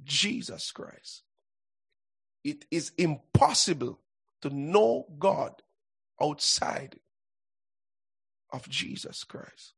Jesus 0.03 0.73
Christ. 0.73 1.23
It 2.45 2.65
is 2.71 2.93
impossible 2.97 3.99
to 4.41 4.51
know 4.51 5.07
God 5.19 5.63
outside 6.21 6.99
of 8.53 8.69
Jesus 8.69 9.25
Christ. 9.25 9.75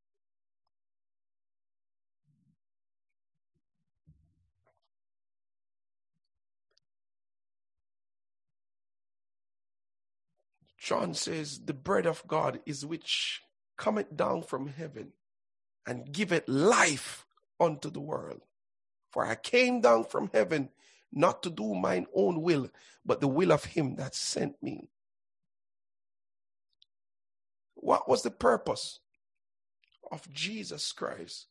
John 10.84 11.14
says, 11.14 11.60
The 11.60 11.72
bread 11.72 12.04
of 12.04 12.22
God 12.26 12.60
is 12.66 12.84
which 12.84 13.40
cometh 13.78 14.14
down 14.14 14.42
from 14.42 14.66
heaven 14.68 15.14
and 15.86 16.12
giveth 16.12 16.46
life 16.46 17.24
unto 17.58 17.90
the 17.90 18.00
world. 18.02 18.42
For 19.10 19.24
I 19.24 19.34
came 19.34 19.80
down 19.80 20.04
from 20.04 20.28
heaven 20.34 20.68
not 21.10 21.42
to 21.44 21.50
do 21.50 21.74
mine 21.74 22.06
own 22.14 22.42
will, 22.42 22.68
but 23.02 23.22
the 23.22 23.28
will 23.28 23.50
of 23.50 23.64
him 23.64 23.96
that 23.96 24.14
sent 24.14 24.62
me. 24.62 24.90
What 27.76 28.06
was 28.06 28.22
the 28.22 28.30
purpose 28.30 29.00
of 30.12 30.30
Jesus 30.34 30.92
Christ 30.92 31.46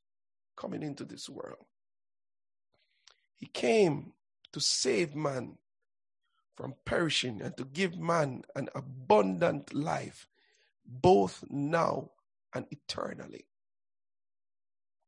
coming 0.56 0.84
into 0.84 1.06
this 1.06 1.28
world? 1.28 1.66
He 3.36 3.48
came 3.48 4.14
to 4.52 4.60
save 4.60 5.16
man 5.16 5.58
from 6.56 6.76
perishing 6.86 7.42
and 7.42 7.56
to 7.58 7.66
give 7.66 7.98
man 7.98 8.44
an 8.56 8.70
abundant 8.76 9.74
life, 9.74 10.28
both 10.86 11.44
now 11.50 12.12
and 12.54 12.66
eternally. 12.72 13.46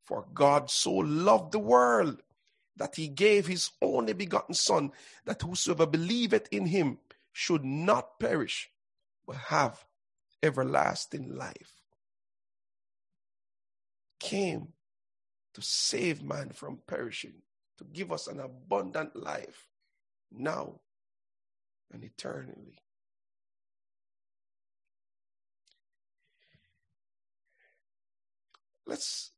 For 0.06 0.26
God 0.34 0.70
so 0.70 0.94
loved 0.94 1.52
the 1.52 1.60
world 1.60 2.22
that 2.78 2.96
he 2.96 3.08
gave 3.08 3.48
his 3.48 3.72
only 3.82 4.14
begotten 4.14 4.54
Son, 4.54 4.92
that 5.26 5.42
whosoever 5.42 5.86
believeth 5.86 6.48
in 6.52 6.68
him 6.68 7.00
should 7.32 7.64
not 7.64 8.20
perish, 8.20 8.70
but 9.26 9.36
have 9.36 9.86
everlasting 10.44 11.36
life. 11.36 11.82
Came 14.20 14.74
to 15.54 15.62
save 15.62 16.22
man 16.22 16.50
from 16.50 16.80
perishing, 16.86 17.42
to 17.78 17.84
give 17.86 18.12
us 18.12 18.28
an 18.28 18.40
abundant 18.40 19.16
life 19.16 19.68
now 20.32 20.80
and 21.92 22.04
eternally. 22.04 22.80
Let's 28.86 29.32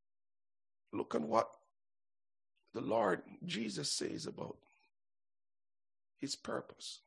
look 0.91 1.15
at 1.15 1.21
what 1.21 1.49
the 2.73 2.81
Lord 2.81 3.21
Jesus 3.45 3.91
says 3.91 4.25
about 4.25 4.57
his 6.19 6.36
purpose. 6.36 6.99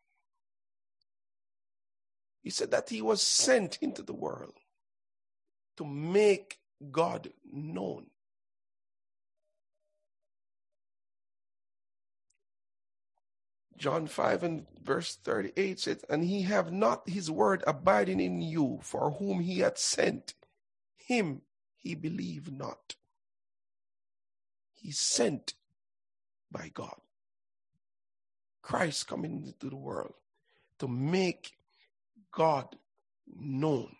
He 2.42 2.50
said 2.50 2.70
that 2.70 2.88
he 2.88 3.02
was 3.02 3.20
sent 3.20 3.78
into 3.82 4.02
the 4.02 4.14
world 4.14 4.54
to 5.76 5.84
make 5.84 6.58
God 6.90 7.30
known. 7.52 8.06
John 13.80 14.06
5 14.06 14.42
and 14.42 14.66
verse 14.84 15.16
38 15.24 15.80
says, 15.80 16.04
And 16.10 16.22
he 16.22 16.42
have 16.42 16.70
not 16.70 17.08
his 17.08 17.30
word 17.30 17.64
abiding 17.66 18.20
in 18.20 18.42
you, 18.42 18.78
for 18.82 19.12
whom 19.12 19.40
he 19.40 19.60
had 19.60 19.78
sent, 19.78 20.34
him 20.98 21.40
he 21.76 21.94
believe 21.94 22.52
not. 22.52 22.94
He 24.74 24.90
sent 24.92 25.54
by 26.52 26.70
God. 26.74 27.00
Christ 28.60 29.08
coming 29.08 29.46
into 29.46 29.70
the 29.70 29.76
world 29.76 30.12
to 30.78 30.86
make 30.86 31.52
God 32.32 32.76
known. 33.34 33.96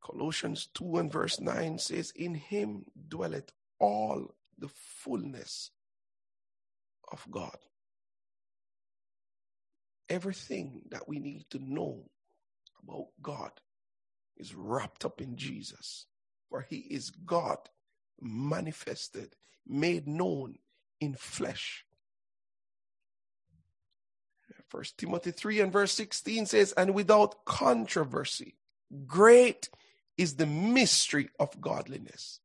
Colossians 0.00 0.68
2 0.74 0.98
and 0.98 1.10
verse 1.10 1.40
9 1.40 1.80
says, 1.80 2.12
In 2.14 2.36
him 2.36 2.84
dwelleth 3.08 3.50
all 3.84 4.34
the 4.58 4.68
fullness 4.68 5.70
of 7.12 7.22
God. 7.30 7.58
Everything 10.08 10.82
that 10.90 11.06
we 11.06 11.18
need 11.18 11.44
to 11.50 11.58
know 11.58 12.04
about 12.82 13.08
God 13.22 13.52
is 14.38 14.54
wrapped 14.54 15.04
up 15.04 15.20
in 15.20 15.36
Jesus, 15.36 16.06
for 16.48 16.66
he 16.68 16.78
is 16.78 17.10
God 17.10 17.58
manifested, 18.20 19.36
made 19.66 20.08
known 20.08 20.56
in 21.00 21.14
flesh. 21.14 21.84
First 24.68 24.96
Timothy 24.96 25.30
3 25.30 25.60
and 25.60 25.72
verse 25.72 25.92
16 25.92 26.46
says, 26.46 26.72
And 26.72 26.94
without 26.94 27.44
controversy, 27.44 28.56
great 29.06 29.68
is 30.16 30.36
the 30.36 30.46
mystery 30.46 31.28
of 31.38 31.60
godliness. 31.60 32.40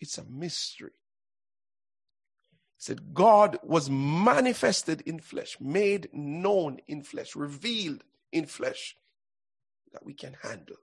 It's 0.00 0.18
a 0.18 0.24
mystery. 0.24 0.92
He 2.76 2.82
said, 2.82 3.12
God 3.14 3.58
was 3.62 3.90
manifested 3.90 5.00
in 5.02 5.18
flesh, 5.18 5.56
made 5.60 6.08
known 6.12 6.78
in 6.86 7.02
flesh, 7.02 7.34
revealed 7.34 8.04
in 8.30 8.46
flesh 8.46 8.96
that 9.92 10.04
we 10.04 10.14
can 10.14 10.36
handle, 10.42 10.76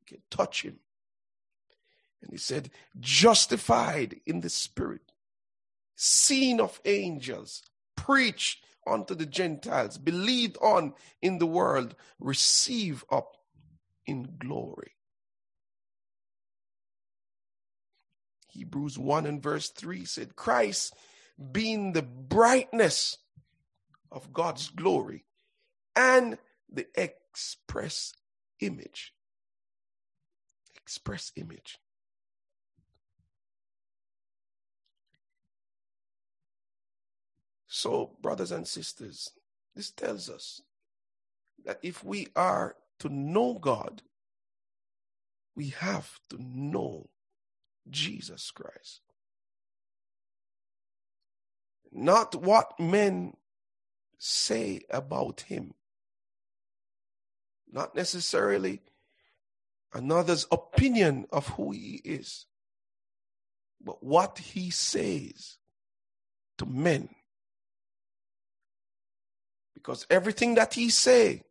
we 0.00 0.06
can 0.06 0.22
touch 0.30 0.62
him. 0.62 0.78
And 2.22 2.30
he 2.30 2.38
said, 2.38 2.70
justified 3.00 4.20
in 4.26 4.40
the 4.40 4.50
spirit, 4.50 5.12
seen 5.96 6.60
of 6.60 6.80
angels, 6.84 7.62
preached 7.96 8.64
unto 8.86 9.14
the 9.14 9.26
Gentiles, 9.26 9.98
believed 9.98 10.56
on 10.60 10.94
in 11.20 11.38
the 11.38 11.46
world, 11.46 11.96
receive 12.20 13.04
up 13.10 13.36
in 14.06 14.36
glory. 14.38 14.92
Hebrews 18.52 18.98
1 18.98 19.26
and 19.26 19.42
verse 19.42 19.70
3 19.70 20.04
said, 20.04 20.36
Christ 20.36 20.94
being 21.52 21.92
the 21.92 22.02
brightness 22.02 23.16
of 24.10 24.32
God's 24.32 24.68
glory 24.68 25.24
and 25.96 26.36
the 26.70 26.86
express 26.94 28.12
image. 28.60 29.14
Express 30.76 31.32
image. 31.36 31.78
So, 37.66 38.16
brothers 38.20 38.52
and 38.52 38.68
sisters, 38.68 39.30
this 39.74 39.90
tells 39.90 40.28
us 40.28 40.60
that 41.64 41.78
if 41.82 42.04
we 42.04 42.28
are 42.36 42.76
to 42.98 43.08
know 43.08 43.54
God, 43.54 44.02
we 45.56 45.70
have 45.70 46.20
to 46.28 46.36
know 46.38 47.08
Jesus 47.88 48.50
Christ. 48.50 49.00
Not 51.90 52.34
what 52.34 52.78
men 52.80 53.34
say 54.18 54.82
about 54.90 55.42
him, 55.42 55.74
not 57.70 57.94
necessarily 57.94 58.80
another's 59.92 60.46
opinion 60.50 61.26
of 61.30 61.48
who 61.48 61.72
he 61.72 62.00
is, 62.04 62.46
but 63.84 64.02
what 64.02 64.38
he 64.38 64.70
says 64.70 65.58
to 66.58 66.66
men 66.66 67.10
because 69.82 70.06
everything 70.08 70.54
that 70.54 70.74
he 70.74 70.88
say 70.88 71.42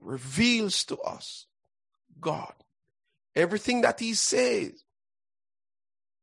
reveals 0.00 0.84
to 0.84 0.96
us 0.98 1.46
God. 2.20 2.54
Everything 3.34 3.82
that 3.82 4.00
he 4.00 4.14
says 4.14 4.84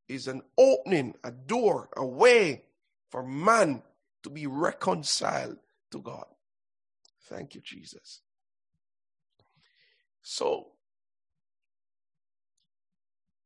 is 0.07 0.27
an 0.27 0.41
opening, 0.57 1.15
a 1.23 1.31
door, 1.31 1.89
a 1.95 2.05
way 2.05 2.63
for 3.09 3.23
man 3.23 3.81
to 4.23 4.29
be 4.29 4.47
reconciled 4.47 5.57
to 5.91 5.99
God. 5.99 6.25
Thank 7.23 7.55
you, 7.55 7.61
Jesus. 7.61 8.21
So, 10.21 10.71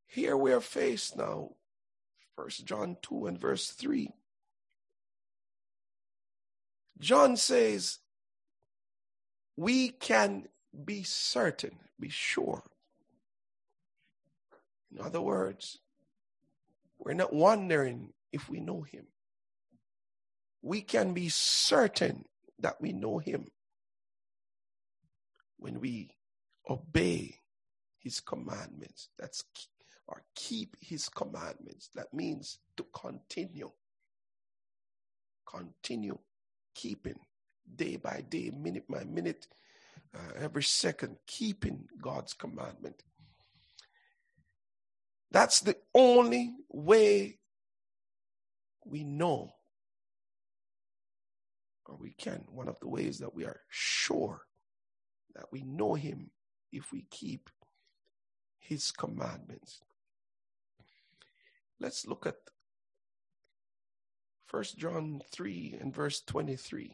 here 0.08 0.36
we 0.36 0.52
are 0.52 0.62
faced 0.62 1.16
now, 1.16 1.52
First 2.36 2.66
John 2.66 2.98
2 3.02 3.28
and 3.28 3.40
verse 3.40 3.70
3. 3.70 4.12
John 7.00 7.38
says, 7.38 8.00
we 9.56 9.90
can 9.90 10.48
be 10.86 11.04
certain, 11.04 11.78
be 12.00 12.10
sure. 12.10 12.64
In 14.92 15.02
other 15.02 15.22
words, 15.22 15.80
we're 17.00 17.14
not 17.14 17.34
wondering 17.34 18.14
if 18.32 18.50
we 18.50 18.60
know 18.60 18.82
him. 18.82 19.08
We 20.62 20.82
can 20.82 21.14
be 21.14 21.30
certain 21.30 22.26
that 22.60 22.80
we 22.80 22.94
know 22.94 23.18
him 23.18 23.48
when 25.58 25.80
we 25.80 26.16
obey 26.70 27.40
his 27.98 28.20
commandments. 28.20 29.10
That's 29.18 29.44
or 30.08 30.24
keep 30.36 30.76
his 30.82 31.08
commandments. 31.10 31.90
That 31.96 32.14
means 32.14 32.60
to 32.78 32.86
continue. 32.94 33.72
Continue 35.46 36.18
keeping 36.76 37.20
day 37.76 37.96
by 37.96 38.24
day, 38.28 38.52
minute 38.52 38.86
by 38.90 39.04
minute, 39.06 39.48
uh, 40.14 40.34
every 40.38 40.64
second, 40.64 41.18
keeping 41.28 41.88
God's 42.02 42.34
commandment. 42.34 43.04
That's 45.32 45.62
the 45.62 45.78
only 45.94 46.54
way 46.70 47.40
we 48.86 49.04
know, 49.04 49.54
or 51.86 51.96
we 51.96 52.12
can, 52.12 52.44
one 52.50 52.68
of 52.68 52.80
the 52.82 52.90
ways 52.90 53.20
that 53.20 53.34
we 53.34 53.46
are 53.46 53.62
sure 53.70 54.42
that 55.36 55.46
we 55.52 55.62
know 55.62 55.94
Him 55.94 56.32
if 56.72 56.92
we 56.92 57.06
keep 57.10 57.50
His 58.60 58.92
commandments. 58.92 59.82
Let's 61.80 62.06
look 62.06 62.26
at 62.26 62.36
First 64.46 64.78
John 64.78 65.22
3 65.32 65.78
and 65.80 65.96
verse 65.96 66.22
23. 66.22 66.94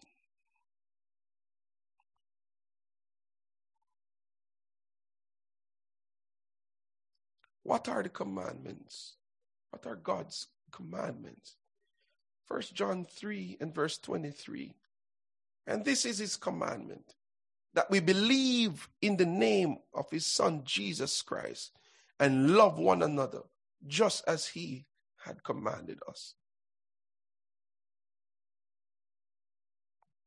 What 7.68 7.90
are 7.90 8.02
the 8.02 8.08
commandments 8.08 9.18
What 9.72 9.86
are 9.86 9.98
God's 9.98 10.48
commandments? 10.72 11.58
First 12.46 12.74
John 12.74 13.04
3 13.04 13.58
and 13.60 13.76
verse 13.76 13.98
23. 13.98 14.74
And 15.68 15.84
this 15.84 16.06
is 16.06 16.20
his 16.20 16.38
commandment 16.38 17.16
that 17.74 17.92
we 17.92 18.00
believe 18.00 18.88
in 19.02 19.18
the 19.18 19.26
name 19.26 19.80
of 19.94 20.10
his 20.10 20.26
son 20.26 20.62
Jesus 20.64 21.22
Christ 21.22 21.74
and 22.22 22.52
love 22.52 22.80
one 22.80 23.04
another 23.04 23.42
just 23.86 24.24
as 24.30 24.48
he 24.48 24.86
had 25.26 25.44
commanded 25.44 26.00
us. 26.08 26.36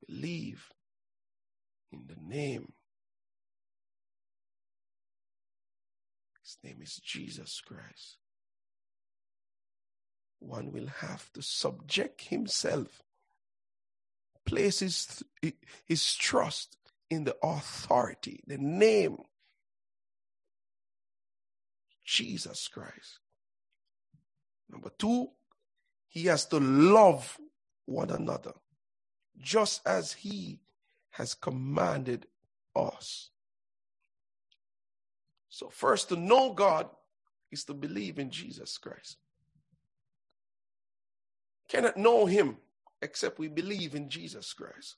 Believe 0.06 0.68
in 1.90 2.02
the 2.06 2.20
name. 2.22 2.74
His 6.42 6.58
name 6.62 6.80
is 6.82 6.96
Jesus 6.96 7.60
Christ. 7.60 8.18
One 10.38 10.72
will 10.72 10.88
have 11.00 11.32
to 11.34 11.42
subject 11.42 12.22
himself, 12.22 13.02
place 14.46 14.80
his, 14.80 15.22
his 15.84 16.14
trust 16.14 16.76
in 17.10 17.24
the 17.24 17.36
authority, 17.42 18.42
the 18.46 18.56
name 18.56 19.18
Jesus 22.04 22.68
Christ. 22.68 23.20
Number 24.70 24.90
two, 24.98 25.28
he 26.08 26.26
has 26.26 26.46
to 26.46 26.58
love 26.58 27.38
one 27.86 28.10
another 28.10 28.52
just 29.38 29.86
as 29.86 30.12
he 30.12 30.60
has 31.10 31.34
commanded 31.34 32.26
us. 32.74 33.30
So, 35.60 35.68
first, 35.68 36.08
to 36.08 36.16
know 36.16 36.54
God 36.54 36.88
is 37.52 37.64
to 37.64 37.74
believe 37.74 38.18
in 38.18 38.30
Jesus 38.30 38.78
Christ. 38.78 39.18
Cannot 41.68 41.98
know 41.98 42.24
him 42.24 42.56
except 43.02 43.38
we 43.38 43.48
believe 43.48 43.94
in 43.94 44.08
Jesus 44.08 44.54
Christ. 44.54 44.96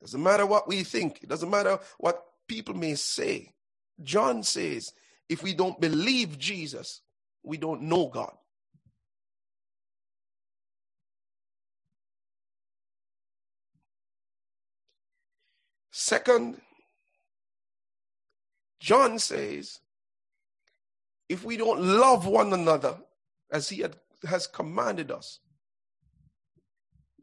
Doesn't 0.00 0.20
matter 0.20 0.44
what 0.46 0.66
we 0.66 0.82
think, 0.82 1.20
it 1.22 1.28
doesn't 1.28 1.48
matter 1.48 1.78
what 1.98 2.24
people 2.48 2.74
may 2.74 2.96
say. 2.96 3.54
John 4.02 4.42
says, 4.42 4.92
if 5.28 5.44
we 5.44 5.54
don't 5.54 5.80
believe 5.80 6.40
Jesus, 6.40 7.02
we 7.44 7.56
don't 7.56 7.82
know 7.82 8.08
God. 8.08 8.34
Second, 15.92 16.60
John 18.86 19.18
says, 19.18 19.80
if 21.28 21.42
we 21.42 21.56
don't 21.56 21.82
love 21.82 22.24
one 22.24 22.52
another 22.52 22.96
as 23.50 23.68
he 23.68 23.80
had, 23.80 23.96
has 24.24 24.46
commanded 24.46 25.10
us, 25.10 25.40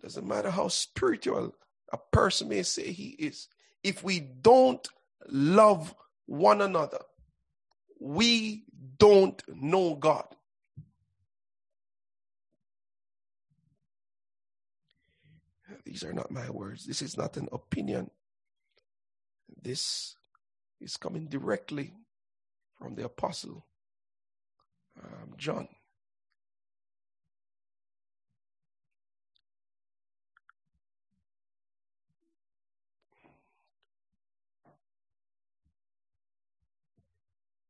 doesn't 0.01 0.27
matter 0.27 0.49
how 0.49 0.67
spiritual 0.67 1.55
a 1.93 1.97
person 2.11 2.49
may 2.49 2.63
say 2.63 2.91
he 2.91 3.11
is, 3.11 3.47
if 3.81 4.03
we 4.03 4.19
don't 4.19 4.85
love 5.29 5.95
one 6.25 6.59
another, 6.59 6.99
we 7.97 8.65
don't 8.99 9.41
know 9.47 9.95
God. 9.95 10.27
These 15.85 16.03
are 16.03 16.11
not 16.11 16.29
my 16.29 16.49
words. 16.49 16.85
This 16.85 17.01
is 17.01 17.15
not 17.15 17.37
an 17.37 17.47
opinion. 17.53 18.11
This 19.61 20.17
is 20.83 20.97
coming 20.97 21.27
directly 21.27 21.93
from 22.77 22.95
the 22.95 23.05
apostle 23.05 23.65
um, 25.01 25.33
John. 25.37 25.67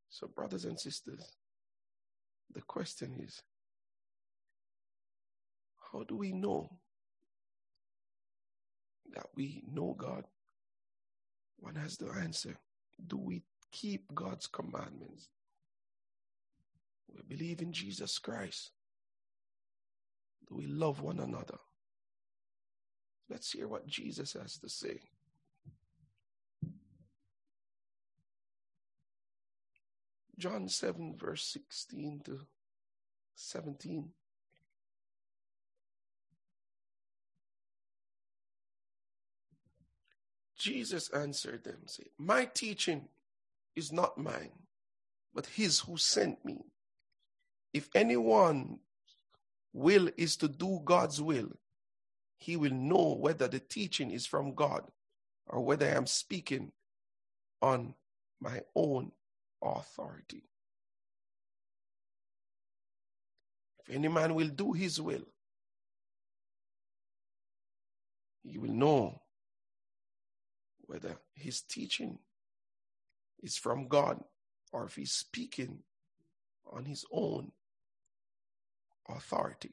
So, 0.10 0.28
brothers 0.28 0.66
and 0.66 0.80
sisters, 0.80 1.36
the 2.54 2.62
question 2.62 3.16
is 3.20 3.42
how 5.92 6.04
do 6.04 6.16
we 6.16 6.32
know 6.32 6.70
that 9.14 9.28
we 9.36 9.64
know 9.72 9.96
God? 9.98 10.26
One 11.58 11.76
has 11.76 11.98
the 11.98 12.10
answer. 12.10 12.58
Do 13.06 13.18
we 13.18 13.44
keep 13.72 14.14
God's 14.14 14.48
commandments? 14.48 15.30
We 17.14 17.22
believe 17.36 17.62
in 17.62 17.74
Jesus 17.74 18.18
Christ. 18.18 18.72
Do 20.50 20.56
we 20.56 20.68
love 20.68 21.02
one 21.02 21.20
another? 21.20 21.58
Let's 23.30 23.52
hear 23.52 23.68
what 23.68 23.88
Jesus 23.88 24.34
has 24.34 24.58
to 24.60 24.70
say. 24.70 25.00
John 30.38 30.68
7, 30.68 31.16
verse 31.18 31.46
16 31.70 32.22
to 32.26 32.40
17. 33.36 34.10
Jesus 40.64 41.10
answered 41.10 41.66
them, 41.66 41.80
saying, 41.88 42.08
My 42.18 42.46
teaching 42.46 43.10
is 43.76 43.92
not 43.92 44.18
mine, 44.18 44.54
but 45.34 45.46
his 45.46 45.82
who 45.82 45.98
sent 45.98 46.46
me. 46.46 46.64
If 47.74 47.90
anyone 47.94 48.80
will 49.74 50.08
is 50.16 50.38
to 50.38 50.48
do 50.48 50.80
God's 50.86 51.22
will, 51.22 51.50
he 52.38 52.56
will 52.56 52.72
know 52.72 53.14
whether 53.20 53.50
the 53.50 53.60
teaching 53.60 54.10
is 54.10 54.26
from 54.26 54.56
God 54.56 54.84
or 55.48 55.60
whether 55.60 55.86
I 55.86 55.98
am 55.98 56.08
speaking 56.08 56.72
on 57.62 57.94
my 58.40 58.62
own 58.74 59.12
authority. 59.62 60.44
If 63.86 63.94
any 63.94 64.08
man 64.08 64.34
will 64.34 64.48
do 64.48 64.72
his 64.72 65.02
will, 65.02 65.26
he 68.44 68.58
will 68.58 68.72
know 68.72 69.23
whether 70.94 71.18
his 71.34 71.62
teaching 71.62 72.20
is 73.42 73.58
from 73.58 73.88
God 73.88 74.24
or 74.72 74.86
if 74.86 74.96
he's 74.96 75.12
speaking 75.12 75.80
on 76.72 76.86
his 76.86 77.04
own 77.12 77.52
authority. 79.10 79.72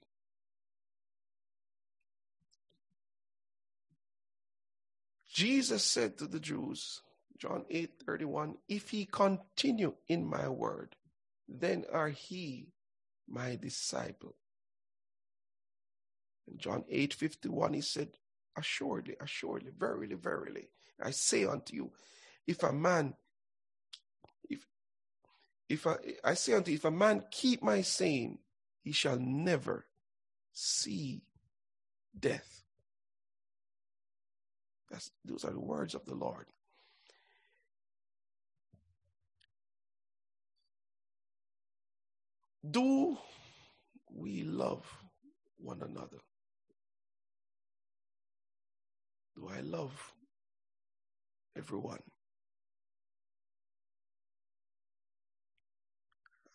Jesus 5.30 5.84
said 5.84 6.16
to 6.16 6.26
the 6.26 6.40
Jews, 6.40 7.02
John 7.36 7.66
8 7.68 7.90
31, 8.06 8.54
if 8.66 8.88
he 8.88 9.04
continue 9.04 9.92
in 10.08 10.26
my 10.26 10.48
word, 10.48 10.96
then 11.46 11.84
are 11.92 12.08
he 12.08 12.68
my 13.28 13.56
disciple. 13.56 14.34
In 16.50 16.56
John 16.56 16.84
8 16.88 17.12
51, 17.12 17.74
he 17.74 17.82
said, 17.82 18.08
Assuredly, 18.56 19.16
assuredly, 19.20 19.70
verily, 19.78 20.14
verily, 20.14 20.68
I 21.02 21.10
say 21.10 21.44
unto 21.44 21.74
you, 21.74 21.92
if 22.46 22.62
a 22.62 22.72
man, 22.72 23.14
if 24.48 24.66
if 25.68 25.86
I, 25.86 25.96
I 26.24 26.34
say 26.34 26.54
unto 26.54 26.70
you, 26.70 26.76
if 26.76 26.84
a 26.84 26.90
man 26.90 27.24
keep 27.30 27.62
my 27.62 27.82
saying, 27.82 28.38
he 28.82 28.92
shall 28.92 29.18
never 29.18 29.86
see 30.52 31.22
death. 32.18 32.64
That's, 34.90 35.10
those 35.24 35.44
are 35.44 35.52
the 35.52 35.60
words 35.60 35.94
of 35.94 36.04
the 36.04 36.14
Lord. 36.14 36.46
Do 42.68 43.16
we 44.12 44.42
love 44.42 44.84
one 45.58 45.82
another? 45.82 46.18
Do 49.36 49.48
I 49.48 49.60
love 49.60 50.12
everyone? 51.60 52.02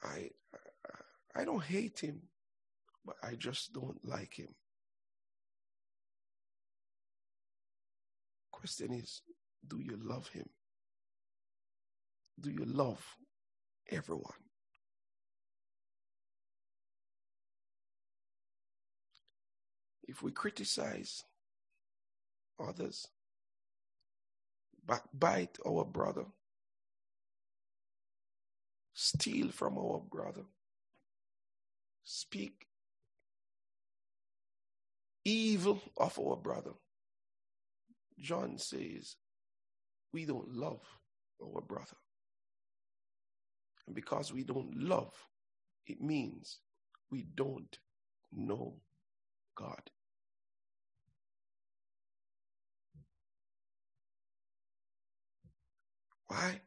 I, 0.04 0.30
I 1.36 1.46
don't 1.46 1.64
hate 1.64 2.00
him, 2.00 2.22
but 3.06 3.16
I 3.24 3.36
just 3.36 3.72
don't 3.74 4.04
like 4.04 4.34
him. 4.34 4.54
Question 8.52 8.94
is, 8.94 9.22
do 9.68 9.80
you 9.80 9.98
love 10.02 10.28
him? 10.30 10.50
Do 12.40 12.50
you 12.50 12.66
love 12.66 13.04
everyone? 13.90 14.46
if 20.08 20.22
we 20.22 20.32
criticize 20.32 21.24
others, 22.60 23.08
backbite 24.88 25.58
our 25.68 25.84
brother, 25.86 26.26
steal 28.94 29.50
from 29.50 29.78
our 29.78 30.00
brother, 30.00 30.44
speak 32.04 32.68
evil 35.26 35.82
of 35.98 36.18
our 36.20 36.36
brother, 36.36 36.74
John 38.20 38.58
says, 38.58 39.16
we 40.14 40.26
don't 40.26 40.54
love 40.54 40.82
our 41.44 41.62
brother. 41.62 41.98
And 43.88 43.96
because 43.96 44.32
we 44.34 44.44
don't 44.44 44.76
love, 44.78 45.14
it 45.88 46.02
means 46.02 46.60
we 47.12 47.26
don't 47.36 47.78
know 48.32 48.76
God. 49.58 49.82
Why? 56.36 56.60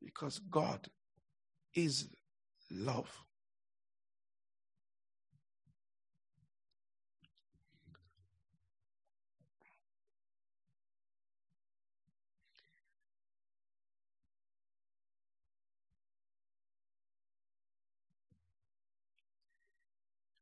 Because 0.00 0.38
God 0.38 0.86
is 1.74 2.08
love. 2.70 3.10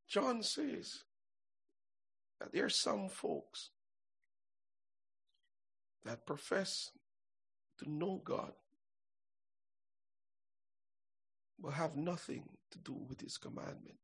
John 0.07 0.43
says 0.43 1.05
that 2.39 2.53
there 2.53 2.65
are 2.65 2.69
some 2.69 3.09
folks 3.09 3.71
that 6.05 6.27
profess 6.27 6.91
to 7.79 7.89
know 7.89 8.21
God 8.23 8.51
but 11.59 11.73
have 11.73 11.95
nothing 11.95 12.43
to 12.71 12.77
do 12.79 12.93
with 12.93 13.21
his 13.21 13.37
commandment. 13.37 13.97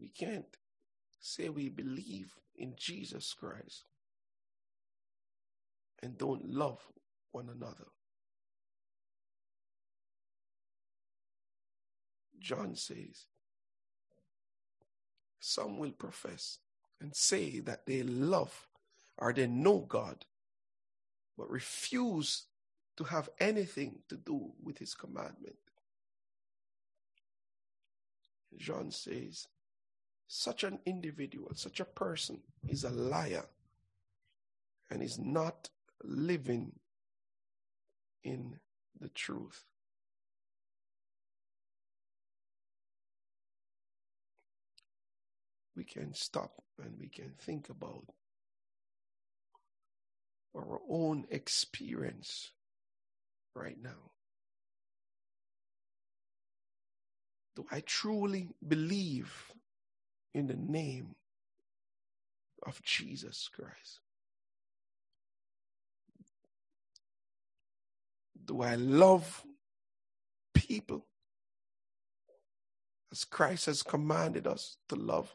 We 0.00 0.08
can't 0.08 0.56
say 1.18 1.48
we 1.48 1.68
believe 1.68 2.32
in 2.56 2.74
Jesus 2.76 3.34
Christ 3.34 3.84
and 6.02 6.16
don't 6.16 6.48
love 6.48 6.80
one 7.32 7.48
another. 7.48 7.86
John 12.38 12.76
says, 12.76 13.26
some 15.40 15.78
will 15.78 15.90
profess 15.90 16.58
and 17.00 17.14
say 17.14 17.58
that 17.60 17.86
they 17.86 18.02
love 18.02 18.67
or 19.18 19.32
they 19.32 19.46
know 19.46 19.80
God, 19.80 20.24
but 21.36 21.50
refuse 21.50 22.44
to 22.96 23.04
have 23.04 23.28
anything 23.38 23.98
to 24.08 24.16
do 24.16 24.52
with 24.62 24.78
his 24.78 24.94
commandment. 24.94 25.56
John 28.56 28.90
says, 28.90 29.46
such 30.26 30.64
an 30.64 30.78
individual, 30.84 31.50
such 31.54 31.80
a 31.80 31.84
person 31.84 32.40
is 32.68 32.84
a 32.84 32.90
liar 32.90 33.46
and 34.90 35.02
is 35.02 35.18
not 35.18 35.68
living 36.04 36.72
in 38.24 38.58
the 39.00 39.08
truth. 39.08 39.64
We 45.76 45.84
can 45.84 46.12
stop 46.12 46.62
and 46.82 46.98
we 46.98 47.08
can 47.08 47.32
think 47.38 47.68
about 47.68 48.04
our 50.54 50.80
own 50.88 51.26
experience 51.30 52.50
right 53.54 53.76
now. 53.82 54.10
Do 57.56 57.66
I 57.70 57.80
truly 57.80 58.50
believe 58.66 59.52
in 60.32 60.46
the 60.46 60.54
name 60.54 61.16
of 62.64 62.80
Jesus 62.82 63.48
Christ? 63.52 64.00
Do 68.44 68.62
I 68.62 68.76
love 68.76 69.44
people 70.54 71.04
as 73.10 73.24
Christ 73.24 73.66
has 73.66 73.82
commanded 73.82 74.46
us 74.46 74.76
to 74.88 74.94
love? 74.96 75.34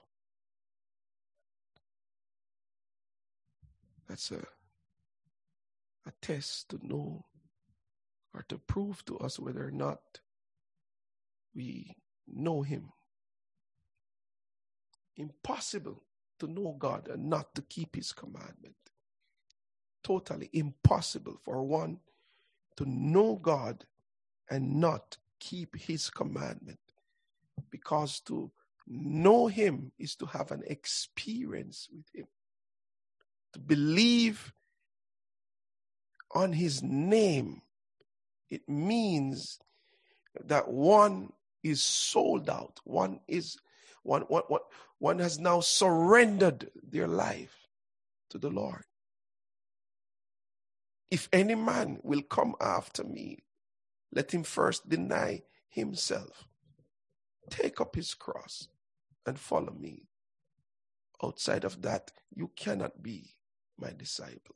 That's 4.07 4.31
a, 4.31 4.45
a 6.05 6.11
test 6.21 6.69
to 6.69 6.79
know 6.81 7.25
or 8.33 8.43
to 8.49 8.57
prove 8.57 9.03
to 9.05 9.17
us 9.19 9.39
whether 9.39 9.65
or 9.65 9.71
not 9.71 9.99
we 11.55 11.95
know 12.27 12.61
Him. 12.61 12.91
Impossible 15.15 16.03
to 16.39 16.47
know 16.47 16.75
God 16.77 17.07
and 17.07 17.29
not 17.29 17.53
to 17.55 17.61
keep 17.61 17.95
His 17.95 18.11
commandment. 18.11 18.75
Totally 20.03 20.49
impossible 20.51 21.39
for 21.43 21.63
one 21.63 21.99
to 22.77 22.85
know 22.85 23.35
God 23.35 23.85
and 24.49 24.79
not 24.79 25.17
keep 25.39 25.75
His 25.77 26.09
commandment. 26.09 26.79
Because 27.69 28.19
to 28.21 28.51
know 28.87 29.47
Him 29.47 29.91
is 29.99 30.15
to 30.15 30.25
have 30.25 30.51
an 30.51 30.63
experience 30.65 31.87
with 31.93 32.05
Him, 32.13 32.27
to 33.53 33.59
believe 33.59 34.51
on 36.33 36.53
His 36.53 36.83
name 36.83 37.61
it 38.53 38.69
means 38.69 39.59
that 40.45 40.67
one 40.67 41.33
is 41.63 41.81
sold 41.81 42.51
out. 42.51 42.79
One 42.83 43.19
is 43.27 43.57
one, 44.03 44.21
one, 44.23 44.43
one, 44.47 44.61
one 44.99 45.17
has 45.17 45.39
now 45.39 45.59
surrendered 45.59 46.69
their 46.83 47.07
life 47.07 47.67
to 48.29 48.37
the 48.37 48.51
Lord. 48.51 48.83
If 51.09 51.29
any 51.33 51.55
man 51.55 51.99
will 52.03 52.21
come 52.21 52.55
after 52.61 53.03
me, 53.03 53.39
let 54.11 54.31
him 54.31 54.43
first 54.43 54.87
deny 54.87 55.41
himself, 55.69 56.45
take 57.49 57.81
up 57.81 57.95
his 57.95 58.13
cross, 58.13 58.67
and 59.25 59.39
follow 59.39 59.73
me. 59.73 60.03
Outside 61.23 61.63
of 61.63 61.81
that, 61.81 62.11
you 62.35 62.51
cannot 62.55 63.01
be 63.01 63.35
my 63.79 63.93
disciple. 63.97 64.55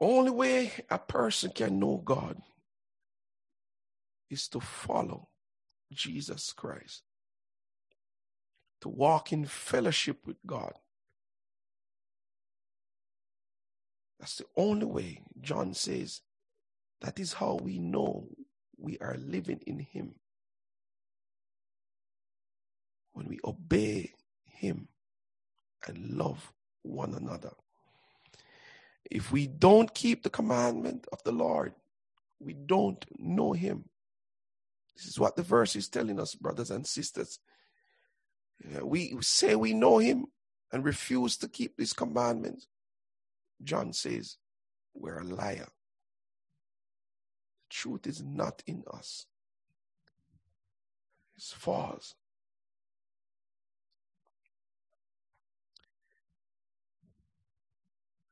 Only 0.00 0.30
way 0.30 0.72
a 0.90 0.98
person 0.98 1.50
can 1.52 1.78
know 1.78 2.02
God 2.04 2.40
is 4.30 4.48
to 4.48 4.60
follow 4.60 5.28
Jesus 5.92 6.52
Christ, 6.52 7.02
to 8.80 8.88
walk 8.88 9.32
in 9.32 9.44
fellowship 9.44 10.26
with 10.26 10.36
God. 10.46 10.72
That's 14.18 14.36
the 14.36 14.44
only 14.56 14.86
way. 14.86 15.22
John 15.40 15.74
says 15.74 16.20
that 17.00 17.18
is 17.18 17.34
how 17.34 17.58
we 17.62 17.78
know 17.78 18.28
we 18.78 18.98
are 18.98 19.16
living 19.18 19.60
in 19.66 19.80
Him. 19.80 20.14
When 23.12 23.28
we 23.28 23.38
obey 23.44 24.12
Him 24.44 24.88
and 25.86 26.16
love 26.16 26.52
one 26.82 27.14
another. 27.14 27.52
If 29.10 29.32
we 29.32 29.48
don't 29.48 29.92
keep 29.92 30.22
the 30.22 30.30
commandment 30.30 31.06
of 31.12 31.22
the 31.24 31.32
Lord, 31.32 31.74
we 32.38 32.54
don't 32.54 33.04
know 33.18 33.52
him. 33.52 33.88
This 34.96 35.06
is 35.06 35.18
what 35.18 35.34
the 35.34 35.42
verse 35.42 35.74
is 35.74 35.88
telling 35.88 36.20
us, 36.20 36.34
brothers 36.34 36.70
and 36.70 36.86
sisters. 36.86 37.40
We 38.82 39.16
say 39.20 39.56
we 39.56 39.72
know 39.72 39.98
him 39.98 40.26
and 40.72 40.84
refuse 40.84 41.36
to 41.38 41.48
keep 41.48 41.76
these 41.76 41.92
commandments. 41.92 42.68
John 43.62 43.92
says 43.92 44.36
we're 44.94 45.18
a 45.18 45.24
liar. 45.24 45.68
The 47.68 47.74
truth 47.74 48.06
is 48.06 48.22
not 48.22 48.62
in 48.66 48.84
us, 48.92 49.26
it's 51.36 51.52
false. 51.52 52.14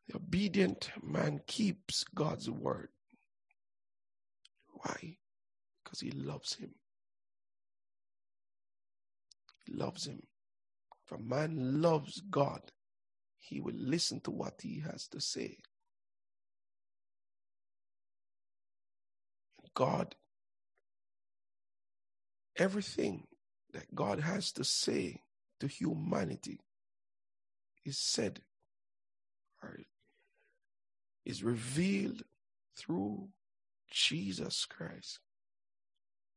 The 0.08 0.16
obedient 0.16 0.90
man 1.02 1.40
keeps 1.46 2.04
God's 2.14 2.48
word. 2.48 2.88
Why? 4.72 5.18
Because 5.84 6.00
he 6.00 6.10
loves 6.10 6.54
him. 6.54 6.74
He 9.66 9.74
loves 9.74 10.06
him. 10.06 10.22
If 11.04 11.12
a 11.18 11.22
man 11.22 11.82
loves 11.82 12.22
God, 12.30 12.60
he 13.38 13.60
will 13.60 13.76
listen 13.76 14.20
to 14.20 14.30
what 14.30 14.60
he 14.62 14.80
has 14.80 15.08
to 15.08 15.20
say. 15.20 15.58
God, 19.74 20.16
everything 22.56 23.26
that 23.72 23.94
God 23.94 24.20
has 24.20 24.52
to 24.52 24.64
say 24.64 25.22
to 25.60 25.66
humanity 25.66 26.60
is 27.84 27.98
said 27.98 28.40
or 29.62 29.78
is 31.28 31.44
revealed 31.44 32.22
through 32.74 33.28
Jesus 33.90 34.64
Christ. 34.64 35.20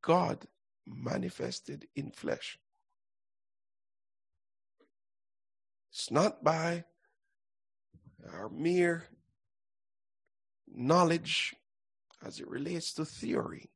God 0.03 0.45
manifested 0.85 1.87
in 1.95 2.11
flesh. 2.11 2.59
It's 5.91 6.11
not 6.11 6.43
by 6.43 6.83
our 8.33 8.49
mere 8.49 9.07
knowledge 10.67 11.55
as 12.25 12.39
it 12.39 12.47
relates 12.49 12.93
to 12.95 13.05
theory. 13.05 13.69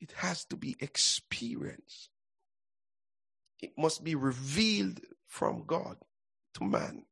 It 0.00 0.12
has 0.12 0.44
to 0.46 0.56
be 0.56 0.76
experienced. 0.78 2.10
It 3.60 3.72
must 3.76 4.04
be 4.04 4.14
revealed 4.14 5.00
from 5.26 5.64
God 5.66 5.96
to 6.54 6.64
man. 6.64 7.02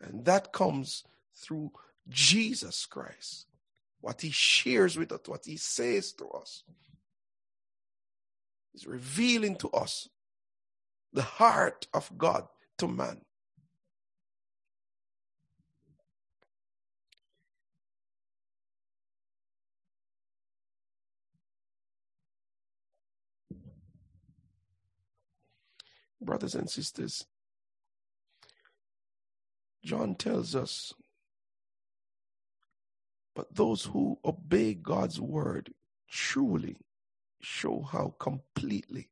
And 0.00 0.24
that 0.26 0.52
comes 0.52 1.04
through 1.34 1.72
Jesus 2.08 2.86
Christ. 2.86 3.46
What 4.00 4.20
he 4.22 4.30
shares 4.30 4.96
with 4.96 5.12
us, 5.12 5.20
what 5.26 5.44
he 5.44 5.56
says 5.56 6.12
to 6.14 6.26
us, 6.28 6.64
is 8.74 8.86
revealing 8.86 9.56
to 9.56 9.68
us 9.70 10.08
the 11.12 11.22
heart 11.22 11.86
of 11.92 12.10
God 12.16 12.46
to 12.78 12.88
man. 12.88 13.20
Brothers 26.22 26.54
and 26.54 26.68
sisters, 26.68 27.24
John 29.82 30.14
tells 30.14 30.54
us, 30.54 30.92
but 33.40 33.56
those 33.56 33.84
who 33.86 34.18
obey 34.22 34.74
God's 34.74 35.18
word 35.18 35.72
truly 36.10 36.76
show 37.40 37.80
how 37.80 38.14
completely 38.18 39.08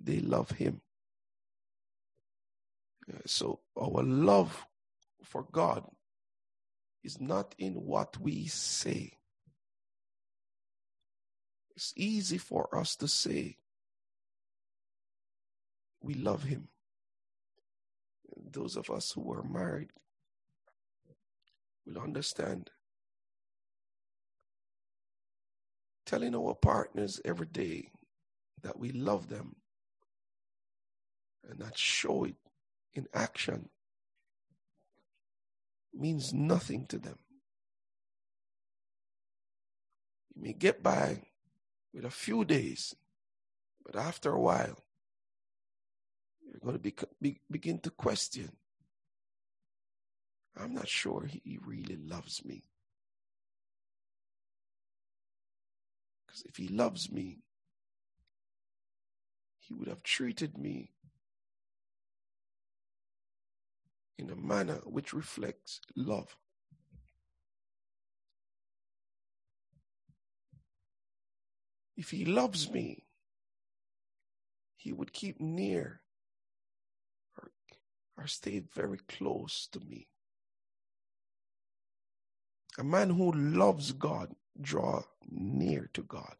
they 0.00 0.20
love 0.20 0.52
Him. 0.52 0.80
So, 3.26 3.60
our 3.78 4.02
love 4.02 4.64
for 5.22 5.46
God 5.52 5.84
is 7.04 7.20
not 7.20 7.54
in 7.58 7.74
what 7.74 8.18
we 8.18 8.46
say. 8.46 9.18
It's 11.76 11.92
easy 11.96 12.38
for 12.38 12.74
us 12.74 12.96
to 12.96 13.08
say 13.08 13.58
we 16.00 16.14
love 16.14 16.44
Him. 16.44 16.68
Those 18.50 18.78
of 18.78 18.88
us 18.88 19.12
who 19.12 19.30
are 19.34 19.42
married 19.42 19.90
will 21.84 22.00
understand. 22.00 22.70
Telling 26.08 26.34
our 26.34 26.54
partners 26.54 27.20
every 27.22 27.48
day 27.48 27.90
that 28.62 28.78
we 28.78 28.92
love 28.92 29.28
them 29.28 29.56
and 31.46 31.58
not 31.58 31.76
show 31.76 32.24
it 32.24 32.36
in 32.94 33.06
action 33.12 33.68
means 35.92 36.32
nothing 36.32 36.86
to 36.86 36.98
them. 36.98 37.18
You 40.34 40.40
may 40.44 40.54
get 40.54 40.82
by 40.82 41.24
with 41.92 42.06
a 42.06 42.10
few 42.10 42.42
days, 42.42 42.94
but 43.84 43.94
after 43.94 44.32
a 44.32 44.40
while, 44.40 44.82
you're 46.46 46.60
going 46.62 46.74
to 46.74 46.78
be, 46.80 46.94
be, 47.20 47.40
begin 47.50 47.80
to 47.80 47.90
question. 47.90 48.50
I'm 50.56 50.72
not 50.72 50.88
sure 50.88 51.26
he 51.26 51.58
really 51.62 51.96
loves 51.96 52.42
me. 52.46 52.62
Because 56.38 56.50
if 56.50 56.56
he 56.56 56.68
loves 56.74 57.10
me, 57.10 57.38
he 59.58 59.74
would 59.74 59.88
have 59.88 60.02
treated 60.02 60.56
me 60.56 60.92
in 64.18 64.30
a 64.30 64.36
manner 64.36 64.80
which 64.84 65.12
reflects 65.12 65.80
love. 65.96 66.36
If 71.96 72.10
he 72.10 72.24
loves 72.24 72.70
me, 72.70 73.04
he 74.76 74.92
would 74.92 75.12
keep 75.12 75.40
near 75.40 76.00
or, 77.36 77.50
or 78.16 78.26
stay 78.28 78.60
very 78.74 78.98
close 79.08 79.68
to 79.72 79.80
me. 79.80 80.06
A 82.78 82.84
man 82.84 83.10
who 83.10 83.32
loves 83.32 83.90
God 83.90 84.32
draw 84.60 85.02
near 85.30 85.88
to 85.94 86.02
God. 86.02 86.34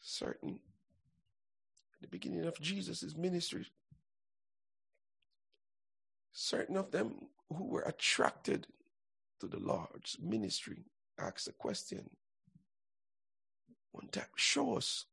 Certain 0.00 0.60
at 1.94 2.02
the 2.02 2.08
beginning 2.08 2.46
of 2.46 2.60
Jesus' 2.60 3.16
ministry, 3.16 3.66
certain 6.32 6.76
of 6.76 6.90
them 6.90 7.26
who 7.54 7.64
were 7.64 7.82
attracted 7.82 8.66
to 9.40 9.46
the 9.46 9.58
Lord's 9.58 10.16
ministry 10.22 10.84
asked 11.18 11.48
a 11.48 11.52
question. 11.52 12.08
One 13.92 14.08
time, 14.08 14.24
show 14.36 14.76
us 14.76 15.06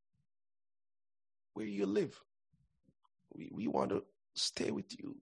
where 1.54 1.66
you 1.66 1.86
live. 1.86 2.20
We, 3.34 3.50
we 3.52 3.68
want 3.68 3.90
to 3.90 4.04
stay 4.36 4.72
with 4.72 4.98
you 5.00 5.16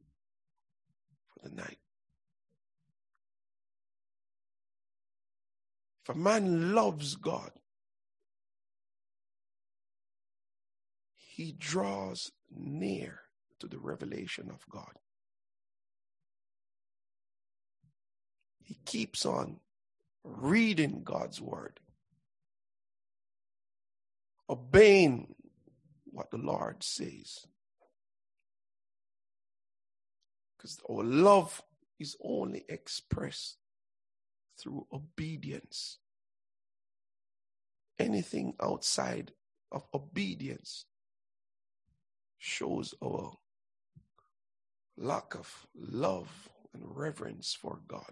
for 1.30 1.47
the 1.47 1.55
night. 1.55 1.78
If 6.04 6.16
a 6.16 6.18
man 6.18 6.74
loves 6.74 7.16
God, 7.16 7.52
he 11.16 11.54
draws 11.58 12.32
near 12.49 13.22
to 13.60 13.68
the 13.68 13.78
revelation 13.78 14.49
of 14.49 14.68
God. 14.70 14.93
He 18.64 18.78
keeps 18.86 19.26
on 19.26 19.60
reading 20.24 21.02
God's 21.04 21.41
word, 21.41 21.80
obeying 24.49 25.36
what 26.06 26.32
the 26.32 26.38
Lord 26.38 26.84
says. 26.84 27.45
Because 30.58 30.80
our 30.89 31.04
love 31.04 31.62
is 31.99 32.16
only 32.24 32.66
expressed 32.70 33.58
through 34.62 34.88
obedience. 34.93 35.97
Anything 37.99 38.53
outside 38.62 39.32
of 39.72 39.86
obedience 39.93 40.86
shows 42.38 42.93
our 43.03 43.34
lack 44.97 45.36
of 45.36 45.68
love 45.76 46.49
and 46.74 46.84
reverence 46.95 47.53
for 47.53 47.80
God. 47.88 48.12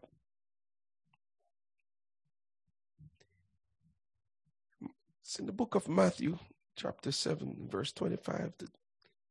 It's 5.22 5.40
in 5.40 5.46
the 5.46 5.52
book 5.52 5.76
of 5.76 5.88
Matthew, 5.88 6.40
chapter 6.76 7.12
7, 7.12 7.68
verse 7.70 7.92
25 7.92 8.58
to 8.60 8.68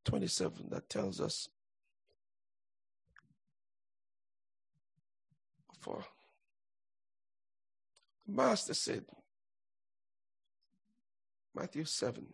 27, 0.05 0.69
that 0.71 0.89
tells 0.89 1.21
us 1.21 1.49
for 5.81 6.05
Master 8.29 8.75
said, 8.75 9.07
Matthew 11.55 11.87
7, 11.87 12.27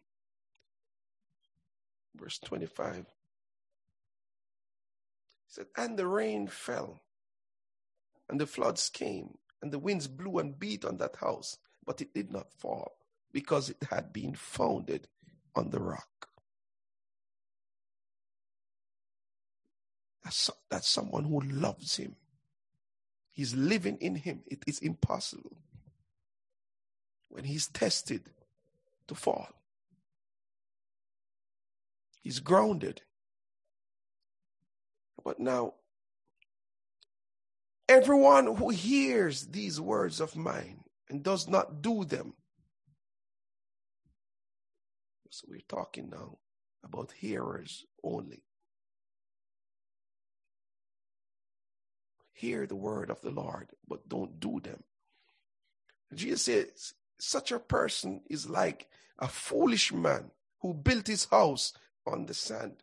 verse 2.16 2.40
25. 2.40 2.97
He 2.97 3.05
said, 5.47 5.66
And 5.76 5.97
the 5.97 6.09
rain 6.09 6.49
fell, 6.49 7.01
and 8.28 8.40
the 8.40 8.47
floods 8.47 8.88
came, 8.88 9.38
and 9.62 9.72
the 9.72 9.78
winds 9.78 10.09
blew 10.09 10.38
and 10.38 10.59
beat 10.59 10.84
on 10.84 10.97
that 10.97 11.14
house, 11.16 11.59
but 11.86 12.01
it 12.01 12.12
did 12.12 12.32
not 12.32 12.53
fall, 12.53 12.97
because 13.32 13.70
it 13.70 13.84
had 13.88 14.12
been 14.12 14.34
founded 14.34 15.07
on 15.55 15.70
the 15.70 15.80
rock. 15.80 16.28
That's, 20.24 20.51
that's 20.68 20.88
someone 20.88 21.24
who 21.24 21.40
loves 21.40 21.97
him. 21.97 22.16
He's 23.30 23.55
living 23.55 23.99
in 24.01 24.16
him. 24.16 24.42
It 24.47 24.64
is 24.66 24.80
impossible 24.80 25.57
when 27.35 27.45
he's 27.45 27.66
tested 27.66 28.30
to 29.09 29.14
fall. 29.14 29.49
He's 32.22 32.41
grounded. 32.41 33.03
But 35.22 35.39
now, 35.39 35.74
Everyone 37.89 38.57
who 38.57 38.70
hears 38.70 39.47
these 39.47 39.78
words 39.80 40.20
of 40.20 40.37
mine 40.37 40.80
and 41.11 41.22
does 41.22 41.49
not 41.49 41.82
do 41.82 42.05
them. 42.05 42.32
So 45.28 45.47
we're 45.51 45.61
talking 45.68 46.11
now 46.11 46.39
about 46.82 47.12
hearers 47.12 47.85
only. 48.03 48.43
Hear 52.32 52.66
the 52.66 52.76
word 52.76 53.11
of 53.11 53.20
the 53.20 53.30
Lord, 53.30 53.68
but 53.87 54.09
don't 54.09 54.41
do 54.41 54.61
them. 54.61 54.82
Jesus 56.14 56.43
says, 56.43 56.95
such 57.19 57.53
a 57.53 57.59
person 57.59 58.21
is 58.29 58.49
like 58.49 58.89
a 59.19 59.29
foolish 59.29 59.93
man 59.93 60.31
who 60.61 60.75
built 60.75 61.07
his 61.07 61.27
house 61.27 61.73
on 62.07 62.27
the 62.27 62.35
sand. 62.35 62.77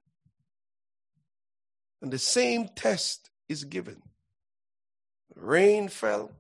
And 2.02 2.12
the 2.12 2.20
same 2.20 2.68
test 2.70 3.30
is 3.48 3.64
given. 3.64 4.02
Rain 5.36 5.88
fell, 5.88 6.32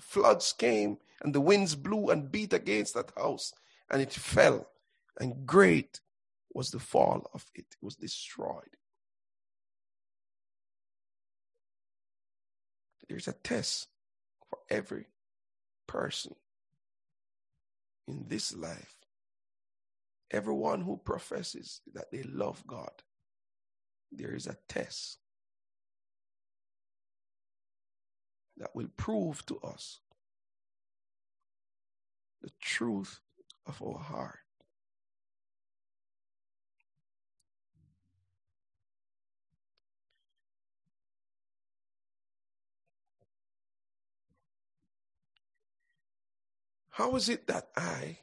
floods 0.00 0.52
came, 0.52 0.98
and 1.22 1.34
the 1.34 1.40
winds 1.40 1.74
blew 1.74 2.10
and 2.10 2.32
beat 2.32 2.52
against 2.52 2.94
that 2.94 3.12
house, 3.16 3.52
and 3.90 4.00
it 4.00 4.12
fell, 4.12 4.68
and 5.18 5.46
great 5.46 6.00
was 6.54 6.70
the 6.70 6.78
fall 6.78 7.30
of 7.34 7.44
it. 7.54 7.66
It 7.70 7.84
was 7.84 7.96
destroyed. 7.96 8.76
There's 13.08 13.28
a 13.28 13.32
test 13.32 13.88
for 14.48 14.58
every 14.70 15.06
person 15.86 16.34
in 18.10 18.26
this 18.28 18.54
life. 18.54 18.96
Everyone 20.30 20.82
who 20.82 20.96
professes 20.96 21.80
that 21.92 22.10
they 22.12 22.22
love 22.22 22.64
God, 22.66 23.02
there 24.12 24.34
is 24.34 24.46
a 24.46 24.56
test 24.68 25.18
that 28.56 28.74
will 28.74 28.90
prove 28.96 29.44
to 29.46 29.58
us 29.60 30.00
the 32.42 32.50
truth 32.60 33.20
of 33.66 33.82
our 33.82 33.98
heart. 33.98 34.38
How 47.00 47.16
is 47.16 47.30
it 47.30 47.46
that 47.46 47.68
I, 47.74 48.18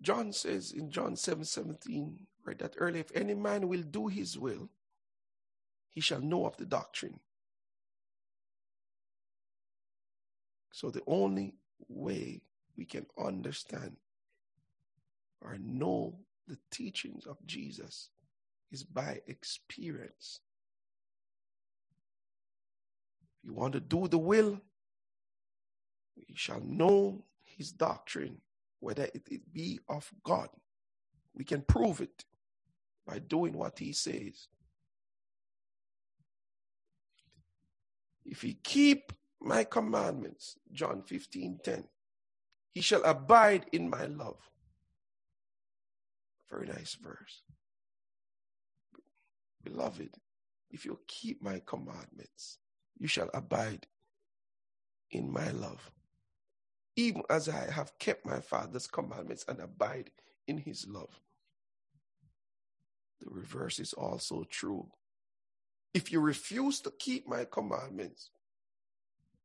John 0.00 0.32
says 0.32 0.72
in 0.72 0.90
John 0.90 1.14
7 1.14 1.44
17, 1.44 2.20
right, 2.46 2.58
that 2.58 2.76
earlier, 2.78 3.00
if 3.02 3.14
any 3.14 3.34
man 3.34 3.68
will 3.68 3.82
do 3.82 4.06
his 4.06 4.38
will, 4.38 4.70
he 5.92 6.00
shall 6.00 6.22
know 6.22 6.46
of 6.46 6.56
the 6.56 6.64
doctrine. 6.64 7.20
So 10.72 10.90
the 10.90 11.02
only 11.06 11.52
way 11.86 12.40
we 12.74 12.86
can 12.86 13.04
understand 13.22 13.98
or 15.42 15.58
know 15.58 16.14
the 16.48 16.56
teachings 16.70 17.26
of 17.26 17.36
Jesus 17.44 18.08
is 18.72 18.82
by 18.82 19.20
experience. 19.26 20.40
You 23.42 23.52
want 23.52 23.74
to 23.74 23.80
do 23.80 24.08
the 24.08 24.16
will, 24.16 24.62
we 26.16 26.34
shall 26.34 26.60
know 26.60 27.24
his 27.42 27.72
doctrine, 27.72 28.38
whether 28.80 29.04
it, 29.14 29.52
be 29.52 29.80
of 29.88 30.10
God. 30.22 30.48
We 31.34 31.44
can 31.44 31.62
prove 31.62 32.00
it 32.00 32.24
by 33.06 33.18
doing 33.18 33.54
what 33.54 33.78
he 33.78 33.92
says. 33.92 34.48
If 38.24 38.42
he 38.42 38.54
keep 38.62 39.12
my 39.40 39.64
commandments, 39.64 40.56
John 40.72 41.02
15 41.02 41.60
10, 41.62 41.84
he 42.72 42.80
shall 42.80 43.04
abide 43.04 43.66
in 43.72 43.90
my 43.90 44.06
love. 44.06 44.38
Very 46.50 46.66
nice 46.66 46.94
verse. 46.94 47.42
Beloved, 49.62 50.16
if 50.70 50.84
you 50.84 50.98
keep 51.06 51.42
my 51.42 51.60
commandments, 51.66 52.58
you 52.98 53.08
shall 53.08 53.30
abide 53.34 53.86
in 55.10 55.32
my 55.32 55.50
love 55.50 55.90
even 56.96 57.22
as 57.28 57.48
I 57.48 57.70
have 57.70 57.98
kept 57.98 58.24
my 58.24 58.40
Father's 58.40 58.86
commandments 58.86 59.44
and 59.48 59.60
abide 59.60 60.10
in 60.46 60.58
his 60.58 60.86
love. 60.86 61.20
The 63.20 63.30
reverse 63.30 63.78
is 63.78 63.92
also 63.92 64.44
true. 64.48 64.88
If 65.92 66.12
you 66.12 66.20
refuse 66.20 66.80
to 66.80 66.92
keep 66.98 67.28
my 67.28 67.44
commandments, 67.44 68.30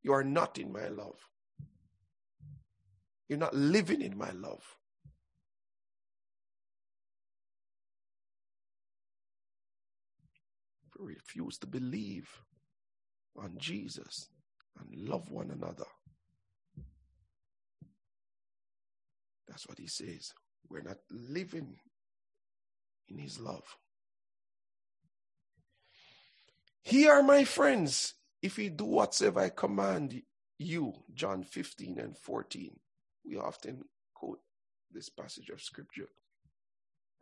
you 0.03 0.13
are 0.13 0.23
not 0.23 0.57
in 0.57 0.71
my 0.71 0.87
love. 0.87 1.19
You're 3.27 3.37
not 3.37 3.55
living 3.55 4.01
in 4.01 4.17
my 4.17 4.31
love. 4.31 4.63
If 10.87 10.99
you 10.99 11.05
refuse 11.05 11.57
to 11.59 11.67
believe 11.67 12.29
on 13.37 13.53
Jesus 13.57 14.29
and 14.79 15.07
love 15.07 15.29
one 15.29 15.51
another, 15.51 15.85
That's 19.49 19.67
what 19.67 19.79
he 19.79 19.87
says. 19.87 20.33
We're 20.69 20.83
not 20.83 20.99
living 21.09 21.77
in 23.09 23.17
his 23.17 23.39
love. 23.39 23.63
He 26.83 27.07
are 27.07 27.23
my 27.23 27.43
friends, 27.43 28.13
if 28.41 28.57
you 28.57 28.69
do 28.69 28.85
whatsoever 28.85 29.41
I 29.41 29.49
command 29.49 30.21
you, 30.57 30.93
John 31.13 31.43
15 31.43 31.99
and 31.99 32.17
14. 32.17 32.79
We 33.25 33.37
often 33.37 33.83
quote 34.13 34.39
this 34.91 35.09
passage 35.09 35.49
of 35.49 35.61
scripture. 35.61 36.09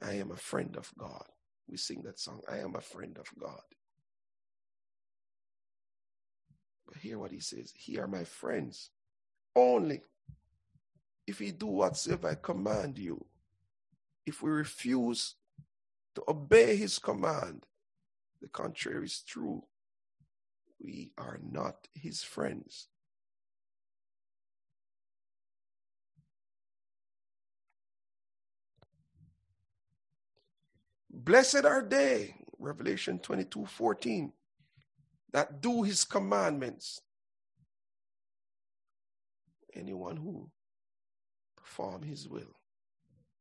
I 0.01 0.13
am 0.13 0.31
a 0.31 0.37
friend 0.37 0.75
of 0.77 0.91
God. 0.97 1.25
We 1.69 1.77
sing 1.77 2.03
that 2.03 2.19
song, 2.19 2.41
I 2.49 2.59
am 2.59 2.75
a 2.75 2.81
friend 2.81 3.17
of 3.17 3.27
God. 3.39 3.61
But 6.87 6.97
hear 6.97 7.19
what 7.19 7.31
he 7.31 7.39
says. 7.39 7.73
He 7.75 7.97
are 7.99 8.07
my 8.07 8.23
friends 8.23 8.89
only 9.55 10.01
if 11.27 11.41
we 11.41 11.51
do 11.51 11.67
whatsoever 11.67 12.29
I 12.29 12.35
command 12.35 12.97
you, 12.97 13.23
if 14.25 14.41
we 14.41 14.49
refuse 14.49 15.35
to 16.15 16.23
obey 16.27 16.77
his 16.77 16.97
command, 16.97 17.65
the 18.41 18.47
contrary 18.47 19.05
is 19.05 19.21
true. 19.21 19.63
We 20.79 21.11
are 21.17 21.39
not 21.51 21.87
his 21.93 22.23
friends. 22.23 22.87
Blessed 31.09 31.65
are 31.65 31.83
they, 31.83 32.35
Revelation 32.57 33.19
22 33.19 33.65
14, 33.65 34.31
that 35.33 35.61
do 35.61 35.83
his 35.83 36.05
commandments. 36.05 37.01
Anyone 39.73 40.17
who 40.17 40.49
perform 41.67 42.03
his 42.03 42.27
will, 42.27 42.55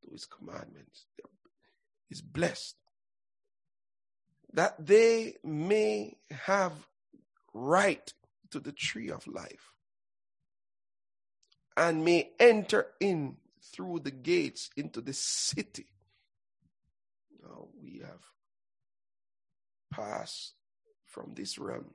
do 0.02 0.10
his 0.12 0.26
commandments, 0.26 1.06
is 2.10 2.20
blessed. 2.20 2.76
That 4.52 4.74
they 4.84 5.36
may 5.44 6.16
have 6.30 6.72
right 7.52 8.12
to 8.50 8.60
the 8.60 8.72
tree 8.72 9.10
of 9.10 9.26
life 9.26 9.72
and 11.76 12.04
may 12.04 12.30
enter 12.38 12.86
in 13.00 13.36
through 13.72 14.00
the 14.00 14.10
gates 14.10 14.70
into 14.76 15.00
the 15.00 15.12
city. 15.12 15.86
Now 17.42 17.68
we 17.82 18.00
have 18.04 18.22
passed 19.90 20.54
from 21.04 21.34
this 21.34 21.58
realm 21.58 21.94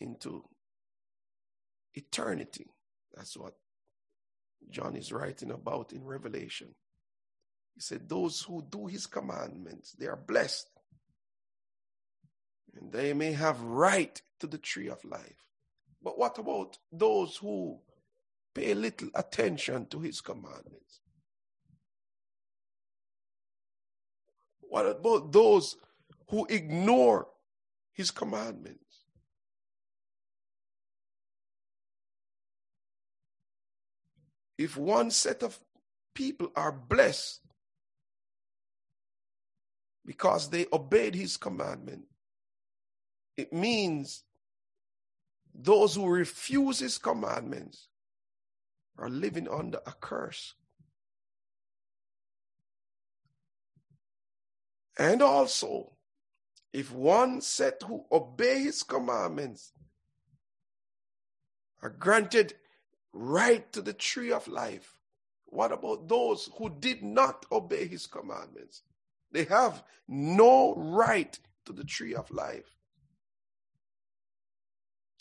into 0.00 0.44
eternity. 1.94 2.66
That's 3.18 3.36
what 3.36 3.54
John 4.70 4.94
is 4.94 5.12
writing 5.12 5.50
about 5.50 5.92
in 5.92 6.04
Revelation. 6.04 6.68
He 7.74 7.80
said, 7.80 8.08
Those 8.08 8.42
who 8.42 8.64
do 8.70 8.86
his 8.86 9.06
commandments, 9.06 9.92
they 9.98 10.06
are 10.06 10.16
blessed. 10.16 10.70
And 12.76 12.92
they 12.92 13.12
may 13.12 13.32
have 13.32 13.60
right 13.60 14.22
to 14.38 14.46
the 14.46 14.58
tree 14.58 14.88
of 14.88 15.04
life. 15.04 15.44
But 16.00 16.16
what 16.16 16.38
about 16.38 16.78
those 16.92 17.36
who 17.36 17.80
pay 18.54 18.72
little 18.74 19.08
attention 19.16 19.86
to 19.86 19.98
his 19.98 20.20
commandments? 20.20 21.00
What 24.60 24.86
about 24.86 25.32
those 25.32 25.76
who 26.28 26.46
ignore 26.46 27.26
his 27.92 28.12
commandments? 28.12 28.87
If 34.58 34.76
one 34.76 35.10
set 35.10 35.42
of 35.42 35.58
people 36.14 36.50
are 36.56 36.72
blessed 36.72 37.40
because 40.04 40.50
they 40.50 40.66
obeyed 40.72 41.14
his 41.14 41.36
commandment. 41.36 42.02
It 43.36 43.52
means 43.52 44.24
those 45.54 45.94
who 45.94 46.08
refuse 46.08 46.80
his 46.80 46.98
commandments 46.98 47.86
are 48.98 49.08
living 49.08 49.48
under 49.48 49.78
a 49.86 49.92
curse. 49.92 50.54
And 54.98 55.22
also, 55.22 55.92
if 56.72 56.90
one 56.90 57.40
set 57.40 57.82
who 57.86 58.04
obey 58.10 58.62
his 58.62 58.82
commandments 58.82 59.72
are 61.80 61.90
granted 61.90 62.54
right 63.18 63.70
to 63.72 63.82
the 63.82 63.92
tree 63.92 64.30
of 64.30 64.46
life, 64.46 64.96
what 65.46 65.72
about 65.72 66.08
those 66.08 66.48
who 66.56 66.70
did 66.70 67.02
not 67.02 67.46
obey 67.50 67.86
his 67.86 68.06
commandments? 68.06 68.82
They 69.32 69.44
have 69.44 69.82
no 70.06 70.74
right 70.76 71.38
to 71.66 71.72
the 71.72 71.84
tree 71.84 72.14
of 72.14 72.30
life. 72.30 72.76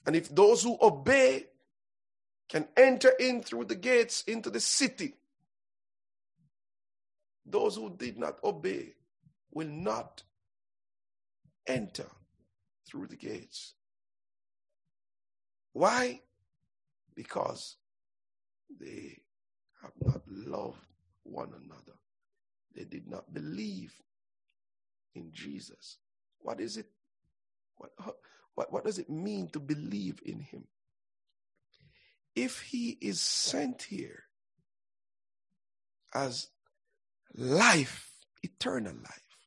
And 0.06 0.16
if 0.16 0.30
those 0.30 0.64
who 0.64 0.78
obey 0.82 1.48
can 2.50 2.68
enter 2.78 3.12
in 3.20 3.42
through 3.42 3.66
the 3.66 3.76
gates 3.76 4.24
into 4.28 4.50
the 4.50 4.60
city, 4.60 5.16
those 7.46 7.76
who 7.76 7.90
did 7.90 8.18
not 8.18 8.42
obey 8.44 8.94
will 9.52 9.68
not 9.68 10.24
enter 11.66 12.08
through 12.88 13.08
the 13.08 13.16
gates. 13.16 13.74
Why? 15.74 16.22
Because 17.16 17.76
they 18.80 19.20
have 19.82 19.94
not 20.02 20.22
loved 20.28 20.86
one 21.24 21.50
another. 21.50 21.98
They 22.76 22.84
did 22.84 23.08
not 23.08 23.34
believe 23.34 23.94
in 25.16 25.32
Jesus. 25.32 25.98
What 26.40 26.60
is 26.60 26.78
it? 26.78 26.88
What, 27.78 27.92
what, 28.56 28.72
what 28.72 28.86
does 28.86 29.00
it 29.00 29.10
mean 29.10 29.50
to 29.50 29.60
believe 29.60 30.20
in 30.26 30.40
him? 30.40 30.66
If 32.36 32.62
he 32.62 32.98
is 33.02 33.20
sent 33.20 33.84
here 33.84 34.24
as 36.14 36.50
life, 37.36 38.12
eternal 38.44 38.94
life, 38.94 39.38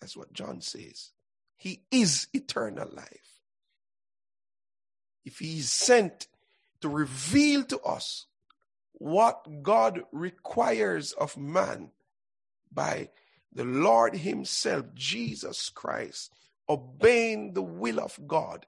that's 0.00 0.16
what 0.16 0.32
John 0.32 0.60
says. 0.60 1.12
He 1.56 1.82
is 1.90 2.28
eternal 2.34 2.88
life. 2.92 3.40
If 5.24 5.38
he 5.38 5.58
is 5.58 5.72
sent 5.72 6.28
to 6.80 6.88
reveal 6.88 7.64
to 7.64 7.80
us 7.80 8.26
what 8.98 9.62
God 9.62 10.02
requires 10.12 11.12
of 11.12 11.36
man 11.36 11.90
by 12.72 13.10
the 13.52 13.64
Lord 13.64 14.16
Himself, 14.16 14.86
Jesus 14.94 15.70
Christ, 15.70 16.32
obeying 16.68 17.52
the 17.52 17.62
will 17.62 18.00
of 18.00 18.18
God 18.26 18.66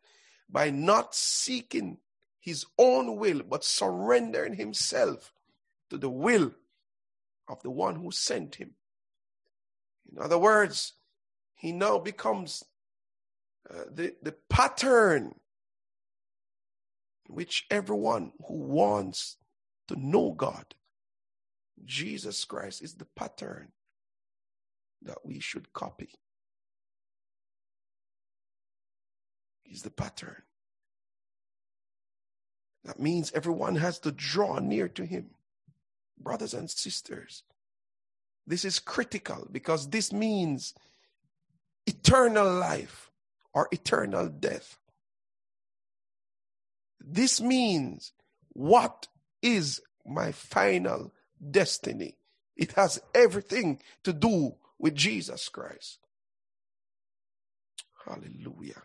by 0.49 0.71
not 0.71 1.15
seeking 1.15 1.99
his 2.41 2.65
own 2.79 3.17
will, 3.17 3.43
but 3.43 3.65
surrendering 3.65 4.55
himself 4.55 5.33
to 5.91 5.99
the 5.99 6.09
will 6.09 6.53
of 7.47 7.63
the 7.63 7.71
one 7.71 7.97
who 7.97 8.11
sent 8.11 8.55
him. 8.55 8.71
In 10.11 10.23
other 10.23 10.39
words, 10.39 10.95
he 11.55 11.73
now 11.73 11.99
becomes 11.99 12.65
uh, 13.69 13.85
the, 13.91 14.15
the 14.23 14.35
pattern 14.49 15.35
which 17.27 17.67
everyone 17.71 18.33
who 18.47 18.55
wants 18.55 19.37
to 19.89 19.97
know 19.97 20.33
God, 20.33 20.75
Jesus 21.85 22.45
Christ 22.45 22.83
is 22.83 22.95
the 22.95 23.05
pattern 23.05 23.69
that 25.03 25.25
we 25.25 25.41
should 25.41 25.73
copy. 25.73 26.11
He's 29.63 29.83
the 29.83 29.91
pattern. 29.91 30.43
That 32.85 32.99
means 32.99 33.33
everyone 33.33 33.77
has 33.77 33.99
to 34.01 34.13
draw 34.13 34.59
near 34.59 34.89
to 34.89 35.05
him. 35.05 35.31
Brothers 36.19 36.55
and 36.55 36.71
sisters, 36.71 37.45
this 38.47 38.65
is 38.65 38.79
critical 38.79 39.47
because 39.53 39.91
this 39.91 40.13
means 40.13 40.75
eternal 41.87 42.51
life 42.51 43.11
or 43.53 43.69
eternal 43.71 44.29
death. 44.29 44.79
This 47.01 47.41
means 47.41 48.13
what 48.51 49.07
is 49.43 49.81
my 50.07 50.33
final 50.33 51.13
destiny? 51.51 52.17
It 52.57 52.73
has 52.73 53.01
everything 53.15 53.81
to 54.05 54.13
do 54.13 54.55
with 54.79 54.95
Jesus 54.95 55.49
Christ. 55.49 55.99
Hallelujah 58.05 58.83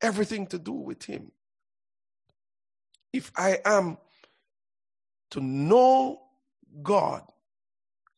everything 0.00 0.46
to 0.48 0.58
do 0.58 0.72
with 0.72 1.04
Him. 1.04 1.32
If 3.12 3.32
I 3.36 3.58
am 3.64 3.98
to 5.30 5.40
know 5.40 6.20
God, 6.82 7.22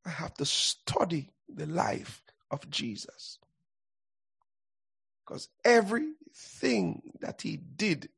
I 0.05 0.11
have 0.11 0.35
to 0.35 0.45
study 0.45 1.31
the 1.49 1.67
life 1.67 2.23
of 2.51 2.69
Jesus. 2.71 3.39
Because 5.25 5.49
everything 5.65 7.03
that 7.21 7.43
He 7.43 7.57
did, 7.57 8.09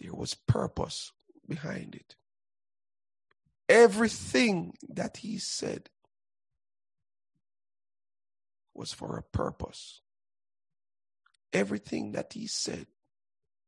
there 0.00 0.14
was 0.14 0.34
purpose 0.34 1.12
behind 1.48 1.94
it. 1.94 2.14
Everything 3.68 4.74
that 4.88 5.18
He 5.18 5.38
said 5.38 5.90
was 8.78 8.92
for 8.92 9.18
a 9.18 9.22
purpose. 9.22 10.00
Everything 11.52 12.12
that 12.12 12.32
he 12.32 12.46
said 12.46 12.86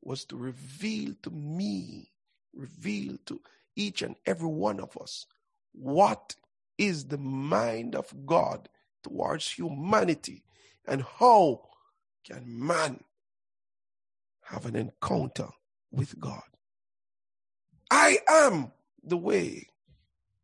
was 0.02 0.24
to 0.26 0.36
reveal 0.36 1.14
to 1.22 1.30
me, 1.30 2.12
reveal 2.54 3.16
to 3.26 3.40
each 3.74 4.02
and 4.02 4.14
every 4.24 4.48
one 4.48 4.78
of 4.78 4.96
us 4.98 5.26
what 5.72 6.36
is 6.78 7.06
the 7.06 7.18
mind 7.18 7.94
of 7.94 8.26
God 8.26 8.68
towards 9.02 9.50
humanity 9.50 10.44
and 10.86 11.02
how 11.02 11.68
can 12.24 12.44
man 12.46 13.02
have 14.44 14.66
an 14.66 14.76
encounter 14.76 15.48
with 15.90 16.18
God. 16.18 16.42
I 17.90 18.18
am 18.28 18.72
the 19.02 19.16
way, 19.16 19.68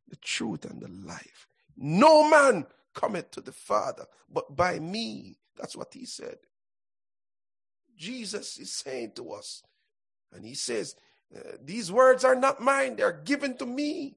the 0.09 0.17
truth, 0.17 0.65
and 0.65 0.81
the 0.81 0.89
life. 1.07 1.47
No 1.77 2.29
man 2.29 2.67
cometh 2.95 3.31
to 3.33 3.41
the 3.41 3.53
Father, 3.53 4.07
but 4.33 4.57
by 4.57 4.79
me. 4.79 5.39
That's 5.57 5.77
what 5.77 5.95
he 5.95 6.05
said. 6.05 6.39
Jesus 7.97 8.59
is 8.59 8.73
saying 8.73 9.13
to 9.17 9.33
us, 9.33 9.63
and 10.33 10.45
he 10.45 10.55
says, 10.55 10.97
uh, 11.35 11.53
These 11.65 11.91
words 11.91 12.25
are 12.25 12.35
not 12.35 12.61
mine, 12.61 12.97
they're 12.97 13.23
given 13.25 13.57
to 13.59 13.67
me 13.67 14.17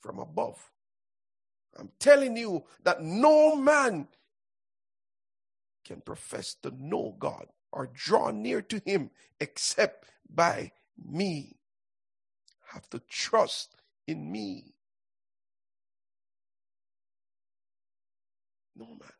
from 0.00 0.18
above. 0.18 0.70
I'm 1.78 1.90
telling 1.98 2.36
you 2.36 2.64
that 2.84 3.02
no 3.02 3.56
man 3.56 4.08
can 5.84 6.00
profess 6.00 6.54
to 6.62 6.72
know 6.76 7.14
God 7.18 7.46
or 7.72 7.90
draw 7.92 8.30
near 8.30 8.62
to 8.62 8.80
him 8.84 9.10
except 9.40 10.06
by 10.28 10.72
me. 10.96 11.56
Have 12.72 12.88
to 12.90 13.00
trust 13.08 13.76
in 14.06 14.30
me. 14.30 14.74
No 18.76 18.86
man. 18.86 19.12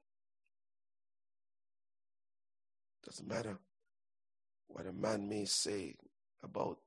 Doesn't 3.04 3.28
matter 3.28 3.58
what 4.66 4.86
a 4.86 4.92
man 4.92 5.28
may 5.28 5.46
say 5.46 5.96
about 6.42 6.78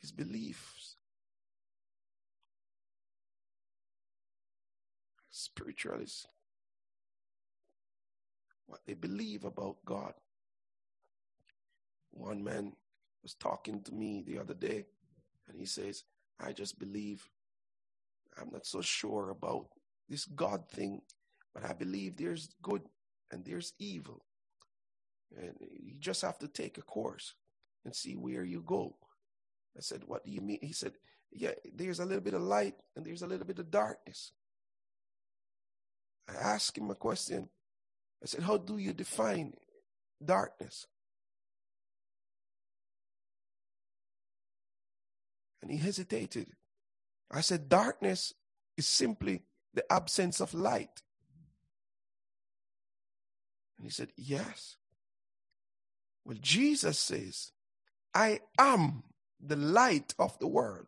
his 0.00 0.10
beliefs. 0.12 0.96
Spiritualists, 5.30 6.26
what 8.68 8.80
they 8.86 8.94
believe 8.94 9.44
about 9.44 9.84
God. 9.84 10.12
One 12.12 12.44
man 12.44 12.72
was 13.22 13.34
talking 13.34 13.82
to 13.82 13.92
me 13.92 14.22
the 14.24 14.38
other 14.38 14.54
day, 14.54 14.86
and 15.48 15.58
he 15.58 15.66
says, 15.66 16.04
I 16.38 16.52
just 16.52 16.78
believe 16.78 17.28
I'm 18.40 18.50
not 18.52 18.66
so 18.66 18.80
sure 18.80 19.30
about 19.30 19.66
this 20.08 20.24
God 20.24 20.68
thing, 20.70 21.02
but 21.54 21.64
I 21.64 21.72
believe 21.72 22.16
there's 22.16 22.50
good 22.62 22.82
and 23.32 23.44
there's 23.44 23.72
evil. 23.78 24.24
And 25.36 25.54
you 25.60 25.94
just 25.98 26.22
have 26.22 26.38
to 26.38 26.48
take 26.48 26.78
a 26.78 26.82
course 26.82 27.34
and 27.84 27.94
see 27.94 28.14
where 28.14 28.44
you 28.44 28.62
go. 28.62 28.96
I 29.76 29.80
said, 29.80 30.02
What 30.06 30.24
do 30.24 30.30
you 30.30 30.40
mean? 30.40 30.58
He 30.62 30.72
said, 30.72 30.92
Yeah, 31.30 31.52
there's 31.74 32.00
a 32.00 32.04
little 32.04 32.22
bit 32.22 32.34
of 32.34 32.42
light 32.42 32.74
and 32.96 33.04
there's 33.04 33.22
a 33.22 33.26
little 33.26 33.46
bit 33.46 33.58
of 33.58 33.70
darkness. 33.70 34.32
I 36.28 36.34
asked 36.34 36.76
him 36.78 36.90
a 36.90 36.94
question. 36.94 37.48
I 38.22 38.26
said, 38.26 38.42
How 38.42 38.56
do 38.56 38.78
you 38.78 38.92
define 38.92 39.54
darkness? 40.24 40.86
And 45.62 45.70
he 45.70 45.76
hesitated. 45.76 46.48
I 47.30 47.40
said, 47.40 47.68
Darkness 47.68 48.34
is 48.76 48.88
simply 48.88 49.42
the 49.74 49.90
absence 49.92 50.40
of 50.40 50.54
light. 50.54 51.02
And 53.76 53.86
he 53.86 53.90
said, 53.90 54.08
Yes. 54.16 54.76
Well, 56.24 56.38
Jesus 56.40 56.98
says, 56.98 57.52
I 58.14 58.40
am 58.58 59.04
the 59.40 59.56
light 59.56 60.14
of 60.18 60.38
the 60.38 60.46
world. 60.46 60.86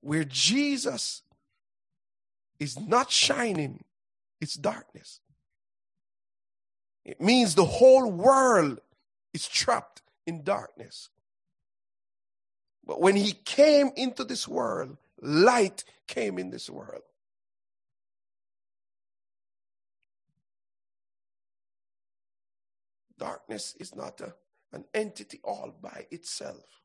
Where 0.00 0.24
Jesus 0.24 1.22
is 2.60 2.78
not 2.78 3.10
shining, 3.10 3.84
it's 4.40 4.54
darkness. 4.54 5.20
It 7.04 7.20
means 7.20 7.54
the 7.54 7.64
whole 7.64 8.10
world 8.10 8.80
is 9.32 9.48
trapped 9.48 10.02
in 10.26 10.42
darkness. 10.42 11.08
But 12.84 13.00
when 13.00 13.16
he 13.16 13.32
came 13.32 13.90
into 13.96 14.24
this 14.24 14.46
world, 14.46 14.96
light 15.20 15.84
came 16.06 16.38
in 16.38 16.50
this 16.50 16.70
world. 16.70 17.02
Darkness 23.18 23.74
is 23.80 23.94
not 23.94 24.20
a, 24.20 24.34
an 24.72 24.84
entity 24.94 25.40
all 25.42 25.74
by 25.82 26.06
itself. 26.10 26.82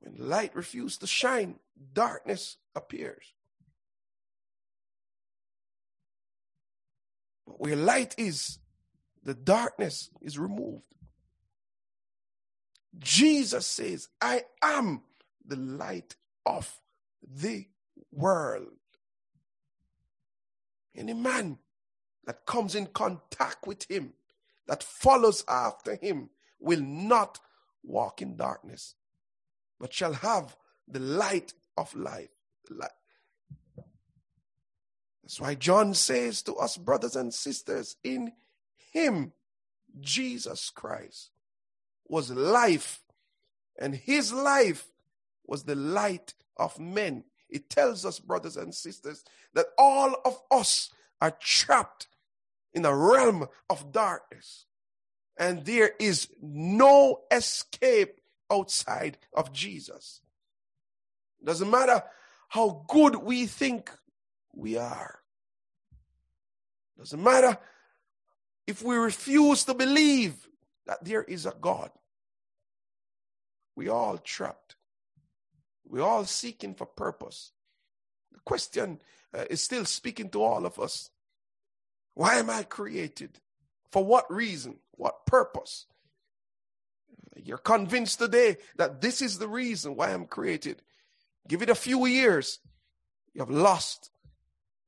When 0.00 0.16
light 0.18 0.54
refuses 0.56 0.98
to 0.98 1.06
shine, 1.06 1.60
darkness 1.92 2.56
appears. 2.74 3.34
Where 7.62 7.76
light 7.76 8.12
is, 8.18 8.58
the 9.22 9.34
darkness 9.34 10.10
is 10.20 10.36
removed. 10.36 10.82
Jesus 12.98 13.68
says, 13.68 14.08
I 14.20 14.46
am 14.60 15.02
the 15.46 15.54
light 15.54 16.16
of 16.44 16.80
the 17.22 17.68
world. 18.10 18.66
Any 20.96 21.14
man 21.14 21.58
that 22.24 22.46
comes 22.46 22.74
in 22.74 22.86
contact 22.86 23.64
with 23.64 23.88
him, 23.88 24.14
that 24.66 24.82
follows 24.82 25.44
after 25.46 25.94
him, 25.94 26.30
will 26.58 26.82
not 26.82 27.38
walk 27.84 28.20
in 28.20 28.36
darkness, 28.36 28.96
but 29.78 29.92
shall 29.92 30.14
have 30.14 30.56
the 30.88 30.98
light 30.98 31.54
of 31.76 31.94
life. 31.94 32.28
That's 35.22 35.40
why 35.40 35.54
John 35.54 35.94
says 35.94 36.42
to 36.42 36.54
us, 36.56 36.76
brothers 36.76 37.16
and 37.16 37.32
sisters, 37.32 37.96
in 38.02 38.32
him, 38.92 39.32
Jesus 40.00 40.70
Christ, 40.70 41.30
was 42.08 42.30
life, 42.30 43.00
and 43.78 43.94
his 43.94 44.32
life 44.32 44.86
was 45.46 45.64
the 45.64 45.74
light 45.74 46.34
of 46.56 46.78
men. 46.78 47.24
It 47.48 47.70
tells 47.70 48.04
us, 48.04 48.18
brothers 48.18 48.56
and 48.56 48.74
sisters, 48.74 49.24
that 49.54 49.66
all 49.78 50.16
of 50.24 50.40
us 50.50 50.90
are 51.20 51.36
trapped 51.38 52.08
in 52.72 52.84
a 52.84 52.96
realm 52.96 53.46
of 53.68 53.92
darkness. 53.92 54.66
And 55.38 55.64
there 55.64 55.92
is 55.98 56.28
no 56.40 57.20
escape 57.30 58.20
outside 58.50 59.18
of 59.32 59.52
Jesus. 59.52 60.20
Doesn't 61.44 61.70
matter 61.70 62.02
how 62.48 62.84
good 62.88 63.16
we 63.16 63.46
think 63.46 63.90
we 64.54 64.76
are. 64.76 65.18
Doesn't 66.98 67.22
matter 67.22 67.58
if 68.66 68.82
we 68.82 68.96
refuse 68.96 69.64
to 69.64 69.74
believe 69.74 70.34
that 70.86 71.04
there 71.04 71.22
is 71.22 71.46
a 71.46 71.54
God. 71.60 71.90
We 73.74 73.88
all 73.88 74.18
trapped. 74.18 74.76
We 75.88 76.00
all 76.00 76.24
seeking 76.24 76.74
for 76.74 76.86
purpose. 76.86 77.52
The 78.32 78.40
question 78.44 79.00
uh, 79.34 79.44
is 79.50 79.60
still 79.60 79.84
speaking 79.84 80.30
to 80.30 80.42
all 80.42 80.64
of 80.64 80.78
us. 80.78 81.10
Why 82.14 82.36
am 82.36 82.50
I 82.50 82.62
created? 82.62 83.38
For 83.90 84.04
what 84.04 84.32
reason? 84.32 84.76
What 84.92 85.26
purpose? 85.26 85.86
You're 87.36 87.58
convinced 87.58 88.18
today 88.18 88.58
that 88.76 89.00
this 89.00 89.22
is 89.22 89.38
the 89.38 89.48
reason 89.48 89.96
why 89.96 90.12
I'm 90.12 90.26
created. 90.26 90.82
Give 91.48 91.62
it 91.62 91.70
a 91.70 91.74
few 91.74 92.06
years. 92.06 92.58
You 93.34 93.40
have 93.40 93.50
lost 93.50 94.11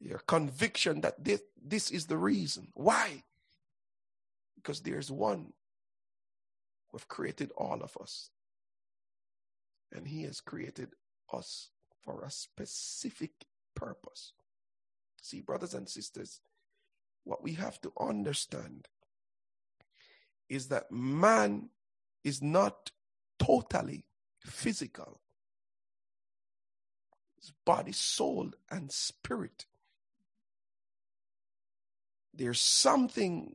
your 0.04 0.18
conviction 0.18 1.00
that 1.00 1.22
this, 1.24 1.40
this 1.62 1.90
is 1.90 2.06
the 2.06 2.18
reason. 2.18 2.68
Why? 2.74 3.22
Because 4.54 4.80
there's 4.80 5.10
one 5.10 5.52
who 6.90 6.98
have 6.98 7.08
created 7.08 7.50
all 7.56 7.80
of 7.82 7.96
us. 8.00 8.30
And 9.92 10.06
he 10.06 10.24
has 10.24 10.40
created 10.40 10.90
us 11.32 11.70
for 12.04 12.22
a 12.22 12.30
specific 12.30 13.32
purpose. 13.74 14.32
See, 15.22 15.40
brothers 15.40 15.72
and 15.72 15.88
sisters, 15.88 16.40
what 17.24 17.42
we 17.42 17.54
have 17.54 17.80
to 17.80 17.92
understand 17.98 18.88
is 20.50 20.68
that 20.68 20.92
man 20.92 21.70
is 22.22 22.42
not 22.42 22.90
totally 23.38 24.04
physical. 24.40 25.20
His 27.40 27.52
body, 27.64 27.92
soul, 27.92 28.50
and 28.70 28.92
spirit. 28.92 29.64
There's 32.36 32.60
something 32.60 33.54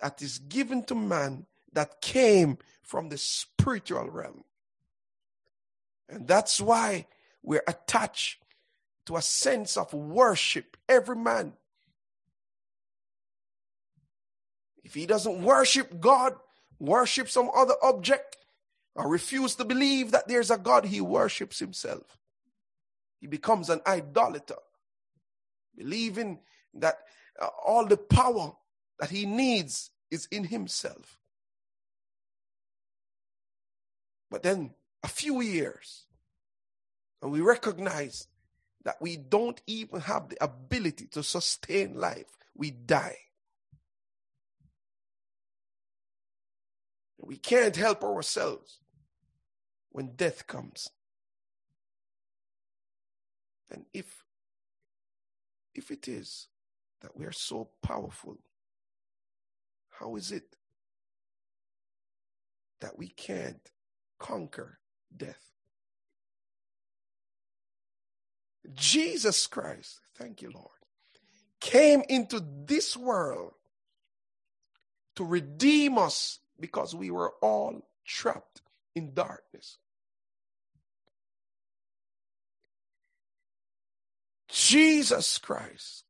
that 0.00 0.22
is 0.22 0.38
given 0.38 0.84
to 0.84 0.94
man 0.94 1.46
that 1.72 2.00
came 2.00 2.58
from 2.82 3.08
the 3.08 3.18
spiritual 3.18 4.10
realm. 4.10 4.44
And 6.08 6.26
that's 6.26 6.60
why 6.60 7.06
we're 7.42 7.64
attached 7.66 8.42
to 9.06 9.16
a 9.16 9.22
sense 9.22 9.76
of 9.76 9.92
worship, 9.92 10.76
every 10.88 11.16
man 11.16 11.54
If 14.84 14.92
he 14.94 15.06
doesn't 15.06 15.42
worship 15.42 15.98
God, 15.98 16.34
worship 16.78 17.28
some 17.28 17.50
other 17.56 17.74
object, 17.82 18.36
or 18.94 19.08
refuse 19.08 19.56
to 19.56 19.64
believe 19.64 20.12
that 20.12 20.28
there's 20.28 20.50
a 20.50 20.58
God, 20.58 20.84
he 20.84 21.00
worships 21.00 21.58
himself. 21.58 22.18
He 23.18 23.26
becomes 23.26 23.70
an 23.70 23.80
idolater, 23.86 24.58
believing 25.76 26.40
that 26.74 26.98
Uh, 27.40 27.48
all 27.64 27.86
the 27.86 27.96
power 27.96 28.52
that 28.98 29.10
he 29.10 29.26
needs 29.26 29.90
is 30.10 30.26
in 30.30 30.44
himself. 30.44 31.18
But 34.30 34.42
then 34.42 34.74
a 35.02 35.08
few 35.08 35.40
years, 35.40 36.06
and 37.22 37.30
we 37.30 37.40
recognize 37.40 38.28
that 38.84 39.00
we 39.00 39.16
don't 39.16 39.60
even 39.66 40.00
have 40.00 40.28
the 40.28 40.42
ability 40.42 41.06
to 41.12 41.22
sustain 41.22 41.94
life, 41.94 42.36
we 42.54 42.70
die. 42.70 43.16
We 47.18 47.36
can't 47.36 47.74
help 47.74 48.04
ourselves 48.04 48.78
when 49.90 50.16
death 50.16 50.46
comes. 50.46 50.90
And 53.70 53.86
if 53.94 54.24
if 55.74 55.90
it 55.90 56.06
is 56.06 56.48
that 57.04 57.14
we 57.14 57.26
are 57.26 57.32
so 57.32 57.68
powerful, 57.82 58.38
how 60.00 60.16
is 60.16 60.32
it 60.32 60.56
that 62.80 62.96
we 62.96 63.08
can't 63.08 63.70
conquer 64.18 64.78
death? 65.14 65.52
Jesus 68.72 69.46
Christ, 69.46 70.00
thank 70.16 70.40
you, 70.40 70.50
Lord, 70.50 70.70
came 71.60 72.02
into 72.08 72.42
this 72.64 72.96
world 72.96 73.52
to 75.16 75.24
redeem 75.24 75.98
us 75.98 76.38
because 76.58 76.94
we 76.94 77.10
were 77.10 77.34
all 77.42 77.86
trapped 78.06 78.62
in 78.94 79.12
darkness. 79.12 79.76
Jesus 84.48 85.36
Christ 85.36 86.03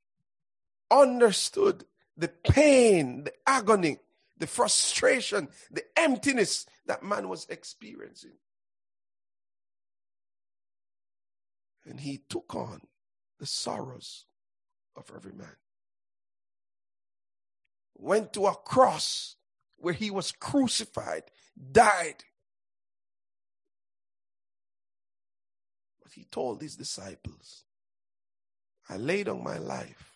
understood 0.91 1.85
the 2.17 2.29
pain, 2.29 3.25
the 3.25 3.33
agony, 3.47 3.99
the 4.39 4.47
frustration, 4.47 5.49
the 5.71 5.85
emptiness 5.97 6.67
that 6.87 7.03
man 7.03 7.29
was 7.29 7.47
experiencing. 7.49 8.33
And 11.87 12.01
he 12.01 12.19
took 12.29 12.55
on 12.55 12.81
the 13.39 13.47
sorrows 13.47 14.27
of 14.97 15.11
every 15.15 15.33
man. 15.33 15.57
Went 17.97 18.33
to 18.33 18.47
a 18.47 18.55
cross 18.55 19.37
where 19.77 19.95
he 19.95 20.11
was 20.11 20.33
crucified, 20.33 21.25
died. 21.73 22.25
But 26.03 26.13
he 26.13 26.25
told 26.25 26.63
his 26.63 26.77
disciples, 26.77 27.65
I 28.89 28.97
laid 28.97 29.29
on 29.29 29.43
my 29.43 29.59
life. 29.59 30.14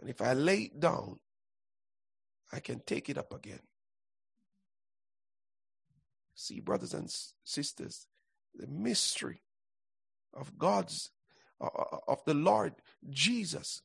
And 0.00 0.08
if 0.08 0.20
I 0.20 0.32
lay 0.32 0.62
it 0.62 0.80
down, 0.80 1.18
I 2.52 2.60
can 2.60 2.80
take 2.86 3.08
it 3.08 3.18
up 3.18 3.34
again. 3.34 3.60
See, 6.34 6.60
brothers 6.60 6.94
and 6.94 7.12
sisters, 7.44 8.06
the 8.54 8.68
mystery 8.68 9.42
of 10.32 10.56
God's, 10.56 11.10
uh, 11.60 11.66
uh, 11.66 11.98
of 12.06 12.24
the 12.24 12.34
Lord 12.34 12.74
Jesus 13.10 13.82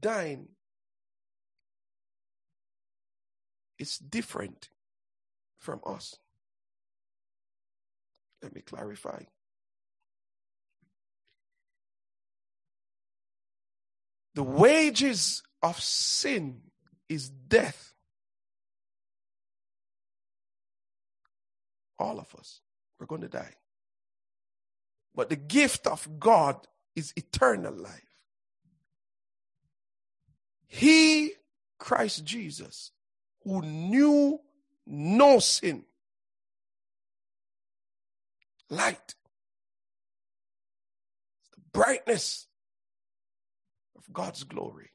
dying 0.00 0.48
is 3.78 3.98
different 3.98 4.70
from 5.58 5.80
us. 5.86 6.16
Let 8.42 8.54
me 8.54 8.60
clarify. 8.60 9.22
The 14.34 14.42
wages 14.42 15.42
of 15.62 15.80
sin 15.80 16.60
is 17.08 17.30
death. 17.30 17.94
All 21.98 22.18
of 22.18 22.34
us, 22.34 22.60
we're 22.98 23.06
going 23.06 23.20
to 23.20 23.28
die. 23.28 23.54
But 25.14 25.28
the 25.28 25.36
gift 25.36 25.86
of 25.86 26.18
God 26.18 26.66
is 26.96 27.12
eternal 27.16 27.72
life. 27.72 28.02
He, 30.66 31.32
Christ 31.78 32.24
Jesus, 32.24 32.90
who 33.44 33.62
knew 33.62 34.40
no 34.86 35.38
sin, 35.38 35.84
light, 38.68 39.14
brightness 41.72 42.48
of 44.06 44.12
God's 44.12 44.44
glory. 44.44 44.90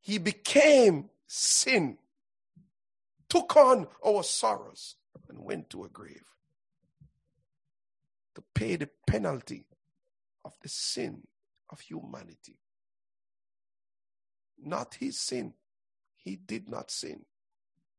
He 0.00 0.18
became 0.18 1.10
sin, 1.26 1.98
took 3.28 3.56
on 3.56 3.86
our 4.04 4.22
sorrows, 4.22 4.96
and 5.28 5.44
went 5.44 5.70
to 5.70 5.84
a 5.84 5.88
grave 5.88 6.24
to 8.34 8.42
pay 8.54 8.76
the 8.76 8.88
penalty 9.06 9.66
of 10.44 10.54
the 10.62 10.68
sin 10.68 11.22
of 11.68 11.80
humanity. 11.80 12.58
Not 14.62 14.96
his 14.98 15.18
sin. 15.18 15.54
He 16.16 16.36
did 16.36 16.68
not 16.68 16.90
sin. 16.90 17.24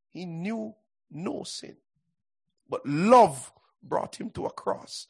He 0.10 0.26
knew 0.26 0.76
no 1.10 1.44
sin. 1.44 1.78
But 2.70 2.86
love 2.86 3.52
brought 3.84 4.20
him 4.20 4.30
to 4.32 4.46
a 4.46 4.52
cross 4.52 5.08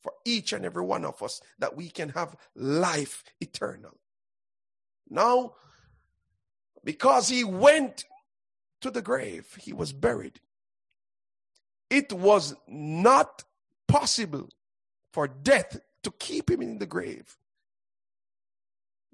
for 0.00 0.12
each 0.24 0.52
and 0.52 0.64
every 0.64 0.84
one 0.84 1.04
of 1.04 1.22
us 1.22 1.40
that 1.58 1.76
we 1.76 1.88
can 1.88 2.10
have 2.10 2.36
life 2.54 3.24
eternal. 3.40 3.98
Now, 5.08 5.54
because 6.82 7.28
he 7.28 7.44
went 7.44 8.04
to 8.80 8.90
the 8.90 9.02
grave, 9.02 9.58
he 9.60 9.72
was 9.72 9.92
buried. 9.92 10.40
It 11.90 12.12
was 12.12 12.54
not 12.66 13.44
possible 13.86 14.48
for 15.12 15.28
death 15.28 15.80
to 16.02 16.10
keep 16.10 16.50
him 16.50 16.60
in 16.60 16.78
the 16.78 16.86
grave 16.86 17.36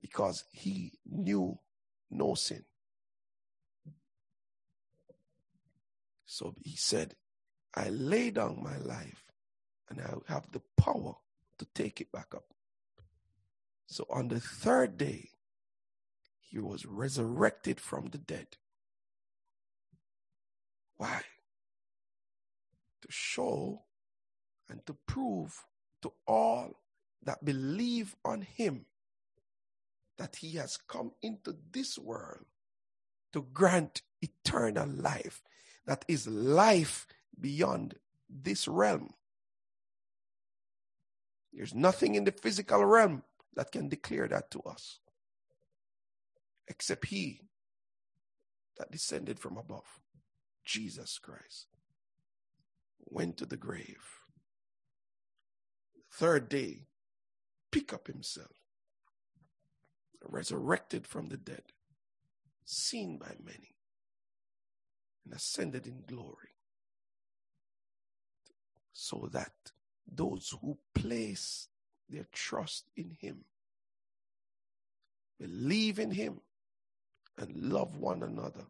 because 0.01 0.45
he 0.53 0.93
knew 1.09 1.59
no 2.11 2.34
sin. 2.34 2.64
So 6.24 6.55
he 6.64 6.76
said, 6.76 7.14
I 7.74 7.91
lay 7.91 8.30
down 8.30 8.62
my 8.62 8.78
life 8.78 9.24
and 9.88 10.01
I 10.01 10.14
have 10.32 10.51
the 10.53 10.62
power 10.76 11.14
to 11.59 11.64
take 11.74 12.01
it 12.01 12.11
back 12.12 12.34
up. 12.34 12.45
So 13.86 14.07
on 14.09 14.28
the 14.28 14.41
third 14.41 14.97
day, 14.97 15.30
he 16.51 16.59
was 16.59 16.84
resurrected 16.84 17.80
from 17.80 18.07
the 18.07 18.18
dead. 18.18 18.57
Why? 20.96 21.22
To 23.03 23.09
show 23.09 23.82
and 24.68 24.84
to 24.86 24.96
prove 25.07 25.64
to 26.03 26.12
all 26.26 26.72
that 27.22 27.44
believe 27.44 28.16
on 28.24 28.42
him 28.42 28.86
that 30.18 30.36
he 30.36 30.57
has 30.57 30.76
come 30.76 31.12
into 31.22 31.57
this 31.70 31.96
world 31.96 32.44
to 33.32 33.46
grant 33.53 34.03
eternal 34.20 34.88
life, 34.88 35.42
that 35.86 36.05
is 36.09 36.26
life 36.26 37.07
beyond 37.40 37.94
this 38.28 38.66
realm. 38.66 39.14
There's 41.53 41.74
nothing 41.74 42.16
in 42.16 42.24
the 42.24 42.32
physical 42.32 42.84
realm 42.84 43.22
that 43.55 43.70
can 43.70 43.88
declare 43.88 44.26
that 44.26 44.51
to 44.51 44.61
us 44.62 44.98
except 46.71 47.07
he 47.07 47.43
that 48.79 48.91
descended 48.91 49.39
from 49.39 49.59
above, 49.59 50.01
Jesus 50.64 51.18
Christ, 51.18 51.66
went 53.11 53.37
to 53.37 53.45
the 53.45 53.59
grave 53.59 54.21
third 56.12 56.49
day, 56.49 56.87
pick 57.71 57.93
up 57.93 58.07
himself, 58.07 58.57
resurrected 60.23 61.07
from 61.07 61.29
the 61.29 61.37
dead, 61.37 61.62
seen 62.64 63.18
by 63.18 63.35
many, 63.43 63.75
and 65.25 65.35
ascended 65.35 65.87
in 65.87 66.03
glory. 66.07 66.57
So 68.93 69.29
that 69.33 69.53
those 70.07 70.55
who 70.61 70.79
place 70.95 71.68
their 72.09 72.27
trust 72.33 72.91
in 72.97 73.16
him, 73.18 73.45
believe 75.39 75.99
in 75.99 76.11
him, 76.11 76.41
and 77.41 77.72
love 77.72 77.97
one 77.97 78.22
another, 78.22 78.66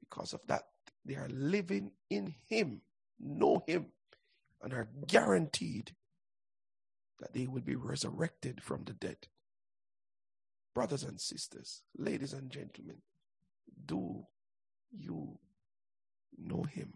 because 0.00 0.32
of 0.32 0.40
that, 0.46 0.62
they 1.04 1.14
are 1.14 1.28
living 1.30 1.92
in 2.10 2.34
him, 2.46 2.82
know 3.18 3.62
him, 3.66 3.86
and 4.62 4.72
are 4.72 4.88
guaranteed 5.06 5.92
that 7.20 7.32
they 7.32 7.46
will 7.46 7.62
be 7.62 7.76
resurrected 7.76 8.62
from 8.62 8.84
the 8.84 8.92
dead. 8.92 9.16
Brothers 10.74 11.02
and 11.02 11.20
sisters, 11.20 11.82
ladies 11.96 12.32
and 12.32 12.50
gentlemen, 12.50 12.98
do 13.86 14.26
you 14.90 15.38
know 16.38 16.62
him? 16.62 16.92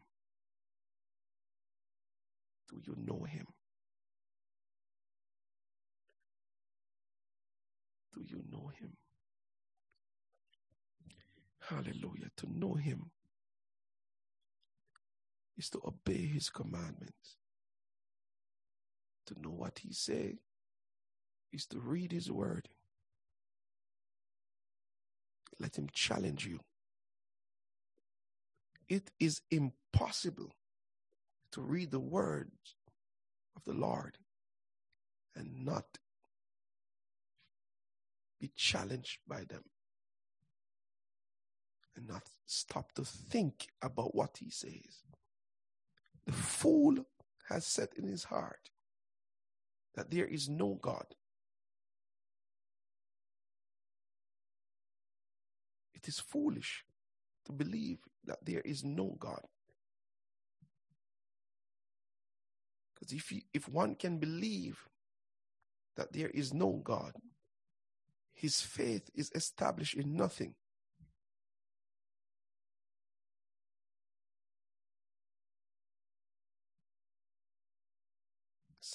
Do 2.68 2.80
you 2.84 2.96
know 2.96 3.24
him? 3.24 3.46
Do 8.14 8.24
you 8.26 8.42
know 8.50 8.70
him? 8.80 8.95
Hallelujah. 11.68 12.30
To 12.38 12.46
know 12.52 12.74
him 12.74 13.10
is 15.56 15.68
to 15.70 15.80
obey 15.84 16.26
his 16.26 16.48
commandments 16.48 17.36
to 19.26 19.40
know 19.40 19.50
what 19.50 19.80
he 19.80 19.92
say 19.92 20.38
is 21.52 21.66
to 21.66 21.80
read 21.80 22.12
his 22.12 22.30
word. 22.30 22.68
Let 25.58 25.76
him 25.76 25.88
challenge 25.92 26.46
you. 26.46 26.60
It 28.88 29.10
is 29.18 29.40
impossible 29.50 30.52
to 31.52 31.60
read 31.60 31.90
the 31.90 32.00
words 32.00 32.76
of 33.56 33.64
the 33.64 33.72
Lord 33.72 34.18
and 35.34 35.64
not 35.64 35.98
be 38.40 38.52
challenged 38.54 39.18
by 39.26 39.44
them 39.44 39.64
and 41.96 42.06
not 42.06 42.22
stop 42.46 42.92
to 42.92 43.04
think 43.04 43.68
about 43.82 44.14
what 44.14 44.38
he 44.38 44.50
says. 44.50 45.02
The 46.26 46.32
fool 46.32 47.06
has 47.48 47.66
said 47.66 47.88
in 47.96 48.06
his 48.06 48.24
heart, 48.24 48.70
that 49.94 50.10
there 50.10 50.26
is 50.26 50.48
no 50.48 50.78
God. 50.80 51.06
It 55.94 56.06
is 56.06 56.20
foolish 56.20 56.84
to 57.46 57.52
believe 57.52 57.98
that 58.24 58.44
there 58.44 58.60
is 58.60 58.84
no 58.84 59.16
God. 59.18 59.40
Because 62.94 63.12
if, 63.12 63.32
if 63.54 63.68
one 63.68 63.94
can 63.94 64.18
believe 64.18 64.88
that 65.96 66.12
there 66.12 66.30
is 66.30 66.52
no 66.52 66.80
God, 66.84 67.14
his 68.34 68.60
faith 68.60 69.10
is 69.14 69.30
established 69.34 69.94
in 69.94 70.14
nothing. 70.14 70.54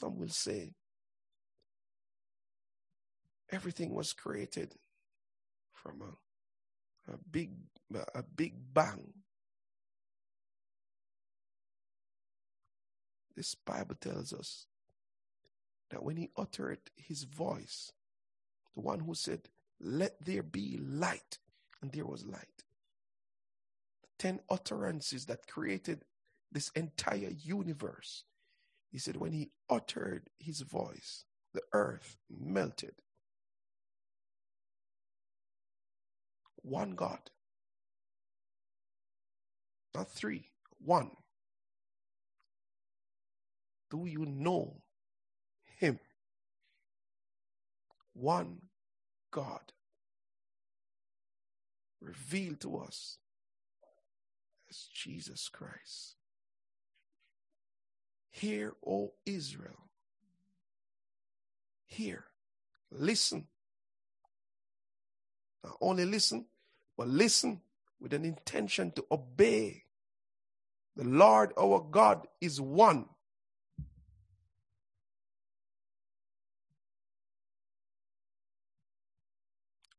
Some 0.01 0.17
will 0.17 0.29
say, 0.29 0.73
everything 3.51 3.93
was 3.93 4.13
created 4.13 4.73
from 5.73 6.01
a, 6.01 7.13
a 7.13 7.17
big 7.31 7.51
a 8.15 8.23
big 8.23 8.55
bang. 8.73 9.13
This 13.35 13.53
Bible 13.53 13.95
tells 14.01 14.33
us 14.33 14.65
that 15.91 16.01
when 16.01 16.17
he 16.17 16.31
uttered 16.35 16.79
his 16.95 17.23
voice, 17.25 17.91
the 18.73 18.81
one 18.81 19.01
who 19.01 19.13
said, 19.13 19.49
Let 19.79 20.25
there 20.25 20.41
be 20.41 20.79
light, 20.81 21.37
and 21.79 21.91
there 21.91 22.07
was 22.07 22.25
light. 22.25 22.63
Ten 24.17 24.39
utterances 24.49 25.25
that 25.25 25.47
created 25.47 26.05
this 26.51 26.71
entire 26.75 27.29
universe. 27.29 28.23
He 28.91 28.97
said, 28.99 29.15
when 29.15 29.31
he 29.31 29.51
uttered 29.69 30.29
his 30.37 30.61
voice, 30.61 31.23
the 31.53 31.61
earth 31.73 32.17
melted. 32.29 32.95
One 36.57 36.91
God. 36.91 37.31
Not 39.95 40.11
three, 40.11 40.51
one. 40.77 41.11
Do 43.89 44.05
you 44.05 44.25
know 44.25 44.81
him? 45.77 45.99
One 48.13 48.59
God 49.31 49.73
revealed 52.01 52.59
to 52.61 52.77
us 52.77 53.17
as 54.69 54.87
Jesus 54.93 55.49
Christ. 55.49 56.15
Hear, 58.41 58.73
O 58.83 59.13
Israel. 59.23 59.91
Hear. 61.85 62.23
Listen. 62.89 63.45
Not 65.63 65.77
only 65.79 66.05
listen, 66.05 66.45
but 66.97 67.07
listen 67.07 67.61
with 67.99 68.15
an 68.15 68.25
intention 68.25 68.93
to 68.93 69.05
obey. 69.11 69.83
The 70.95 71.03
Lord 71.03 71.53
our 71.55 71.85
God 71.91 72.25
is 72.41 72.59
one. 72.59 73.05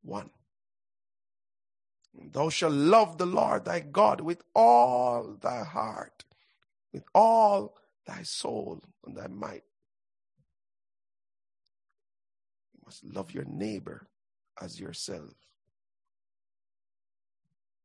One. 0.02 0.30
Thou 2.12 2.48
shalt 2.48 2.72
love 2.72 3.18
the 3.18 3.26
Lord 3.26 3.66
thy 3.66 3.78
God 3.78 4.20
with 4.20 4.42
all 4.52 5.36
thy 5.40 5.62
heart, 5.62 6.24
with 6.92 7.04
all 7.14 7.76
thy 8.06 8.22
soul 8.22 8.82
and 9.06 9.16
thy 9.16 9.28
might. 9.28 9.64
You 12.74 12.80
must 12.84 13.04
love 13.04 13.32
your 13.32 13.44
neighbor 13.44 14.08
as 14.60 14.80
yourself. 14.80 15.30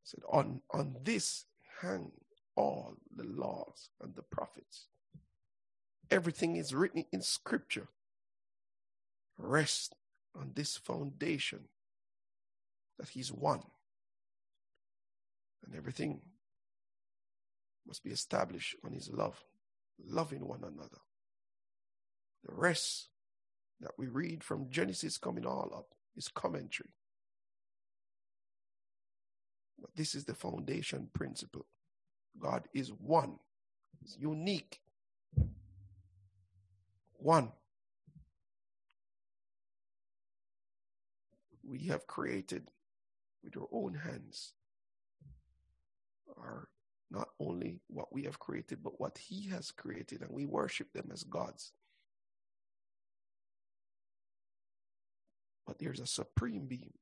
He 0.02 0.04
said, 0.04 0.20
on, 0.28 0.62
on 0.70 0.96
this 1.04 1.44
hang 1.80 2.12
all 2.56 2.96
the 3.14 3.24
laws 3.24 3.90
and 4.02 4.14
the 4.14 4.22
prophets. 4.22 4.86
Everything 6.10 6.56
is 6.56 6.74
written 6.74 7.04
in 7.12 7.22
scripture. 7.22 7.88
Rest 9.36 9.94
on 10.34 10.52
this 10.54 10.76
foundation 10.76 11.68
that 12.98 13.10
he's 13.10 13.32
one. 13.32 13.62
And 15.64 15.76
everything 15.76 16.20
must 17.86 18.02
be 18.02 18.10
established 18.10 18.76
on 18.84 18.92
his 18.92 19.10
love, 19.10 19.42
loving 20.04 20.46
one 20.46 20.62
another. 20.62 21.00
The 22.44 22.54
rest 22.54 23.08
that 23.80 23.92
we 23.98 24.06
read 24.06 24.42
from 24.42 24.70
Genesis 24.70 25.18
coming 25.18 25.46
all 25.46 25.72
up 25.76 25.94
is 26.16 26.28
commentary. 26.28 26.90
But 29.80 29.90
this 29.94 30.14
is 30.14 30.24
the 30.24 30.34
foundation 30.34 31.08
principle. 31.12 31.66
God 32.38 32.64
is 32.74 32.88
one, 32.90 33.38
He's 34.00 34.16
unique. 34.18 34.80
One. 37.20 37.52
We 41.64 41.80
have 41.88 42.06
created 42.06 42.70
with 43.42 43.56
our 43.56 43.66
own 43.72 43.94
hands 43.94 44.52
are 46.36 46.68
not 47.10 47.28
only 47.40 47.80
what 47.88 48.12
we 48.12 48.24
have 48.24 48.38
created, 48.38 48.82
but 48.82 49.00
what 49.00 49.18
He 49.18 49.48
has 49.48 49.70
created, 49.70 50.22
and 50.22 50.30
we 50.30 50.44
worship 50.44 50.92
them 50.92 51.10
as 51.12 51.24
gods. 51.24 51.72
But 55.66 55.78
there's 55.78 56.00
a 56.00 56.06
supreme 56.06 56.66
being. 56.66 56.92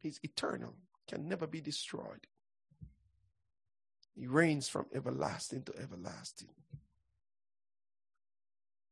He's 0.00 0.20
eternal, 0.22 0.76
can 1.08 1.28
never 1.28 1.46
be 1.46 1.60
destroyed. 1.60 2.26
He 4.14 4.26
reigns 4.26 4.68
from 4.68 4.86
everlasting 4.94 5.62
to 5.64 5.74
everlasting. 5.80 6.48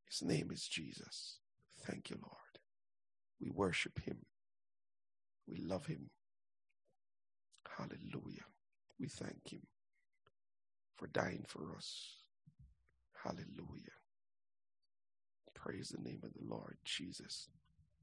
His 0.09 0.23
name 0.23 0.51
is 0.53 0.67
Jesus. 0.69 1.39
Thank 1.87 2.11
you, 2.11 2.17
Lord. 2.23 2.39
We 3.41 3.51
worship 3.51 4.01
Him. 4.01 4.19
We 5.49 5.59
love 5.59 5.87
Him. 5.87 6.11
Hallelujah. 7.77 8.45
We 8.99 9.09
thank 9.09 9.53
Him 9.53 9.63
for 10.97 11.07
dying 11.09 11.45
for 11.47 11.75
us. 11.77 12.17
Hallelujah. 13.23 13.99
Praise 15.55 15.89
the 15.97 16.03
name 16.03 16.21
of 16.25 16.33
the 16.35 16.55
Lord 16.55 16.77
Jesus. 16.85 17.49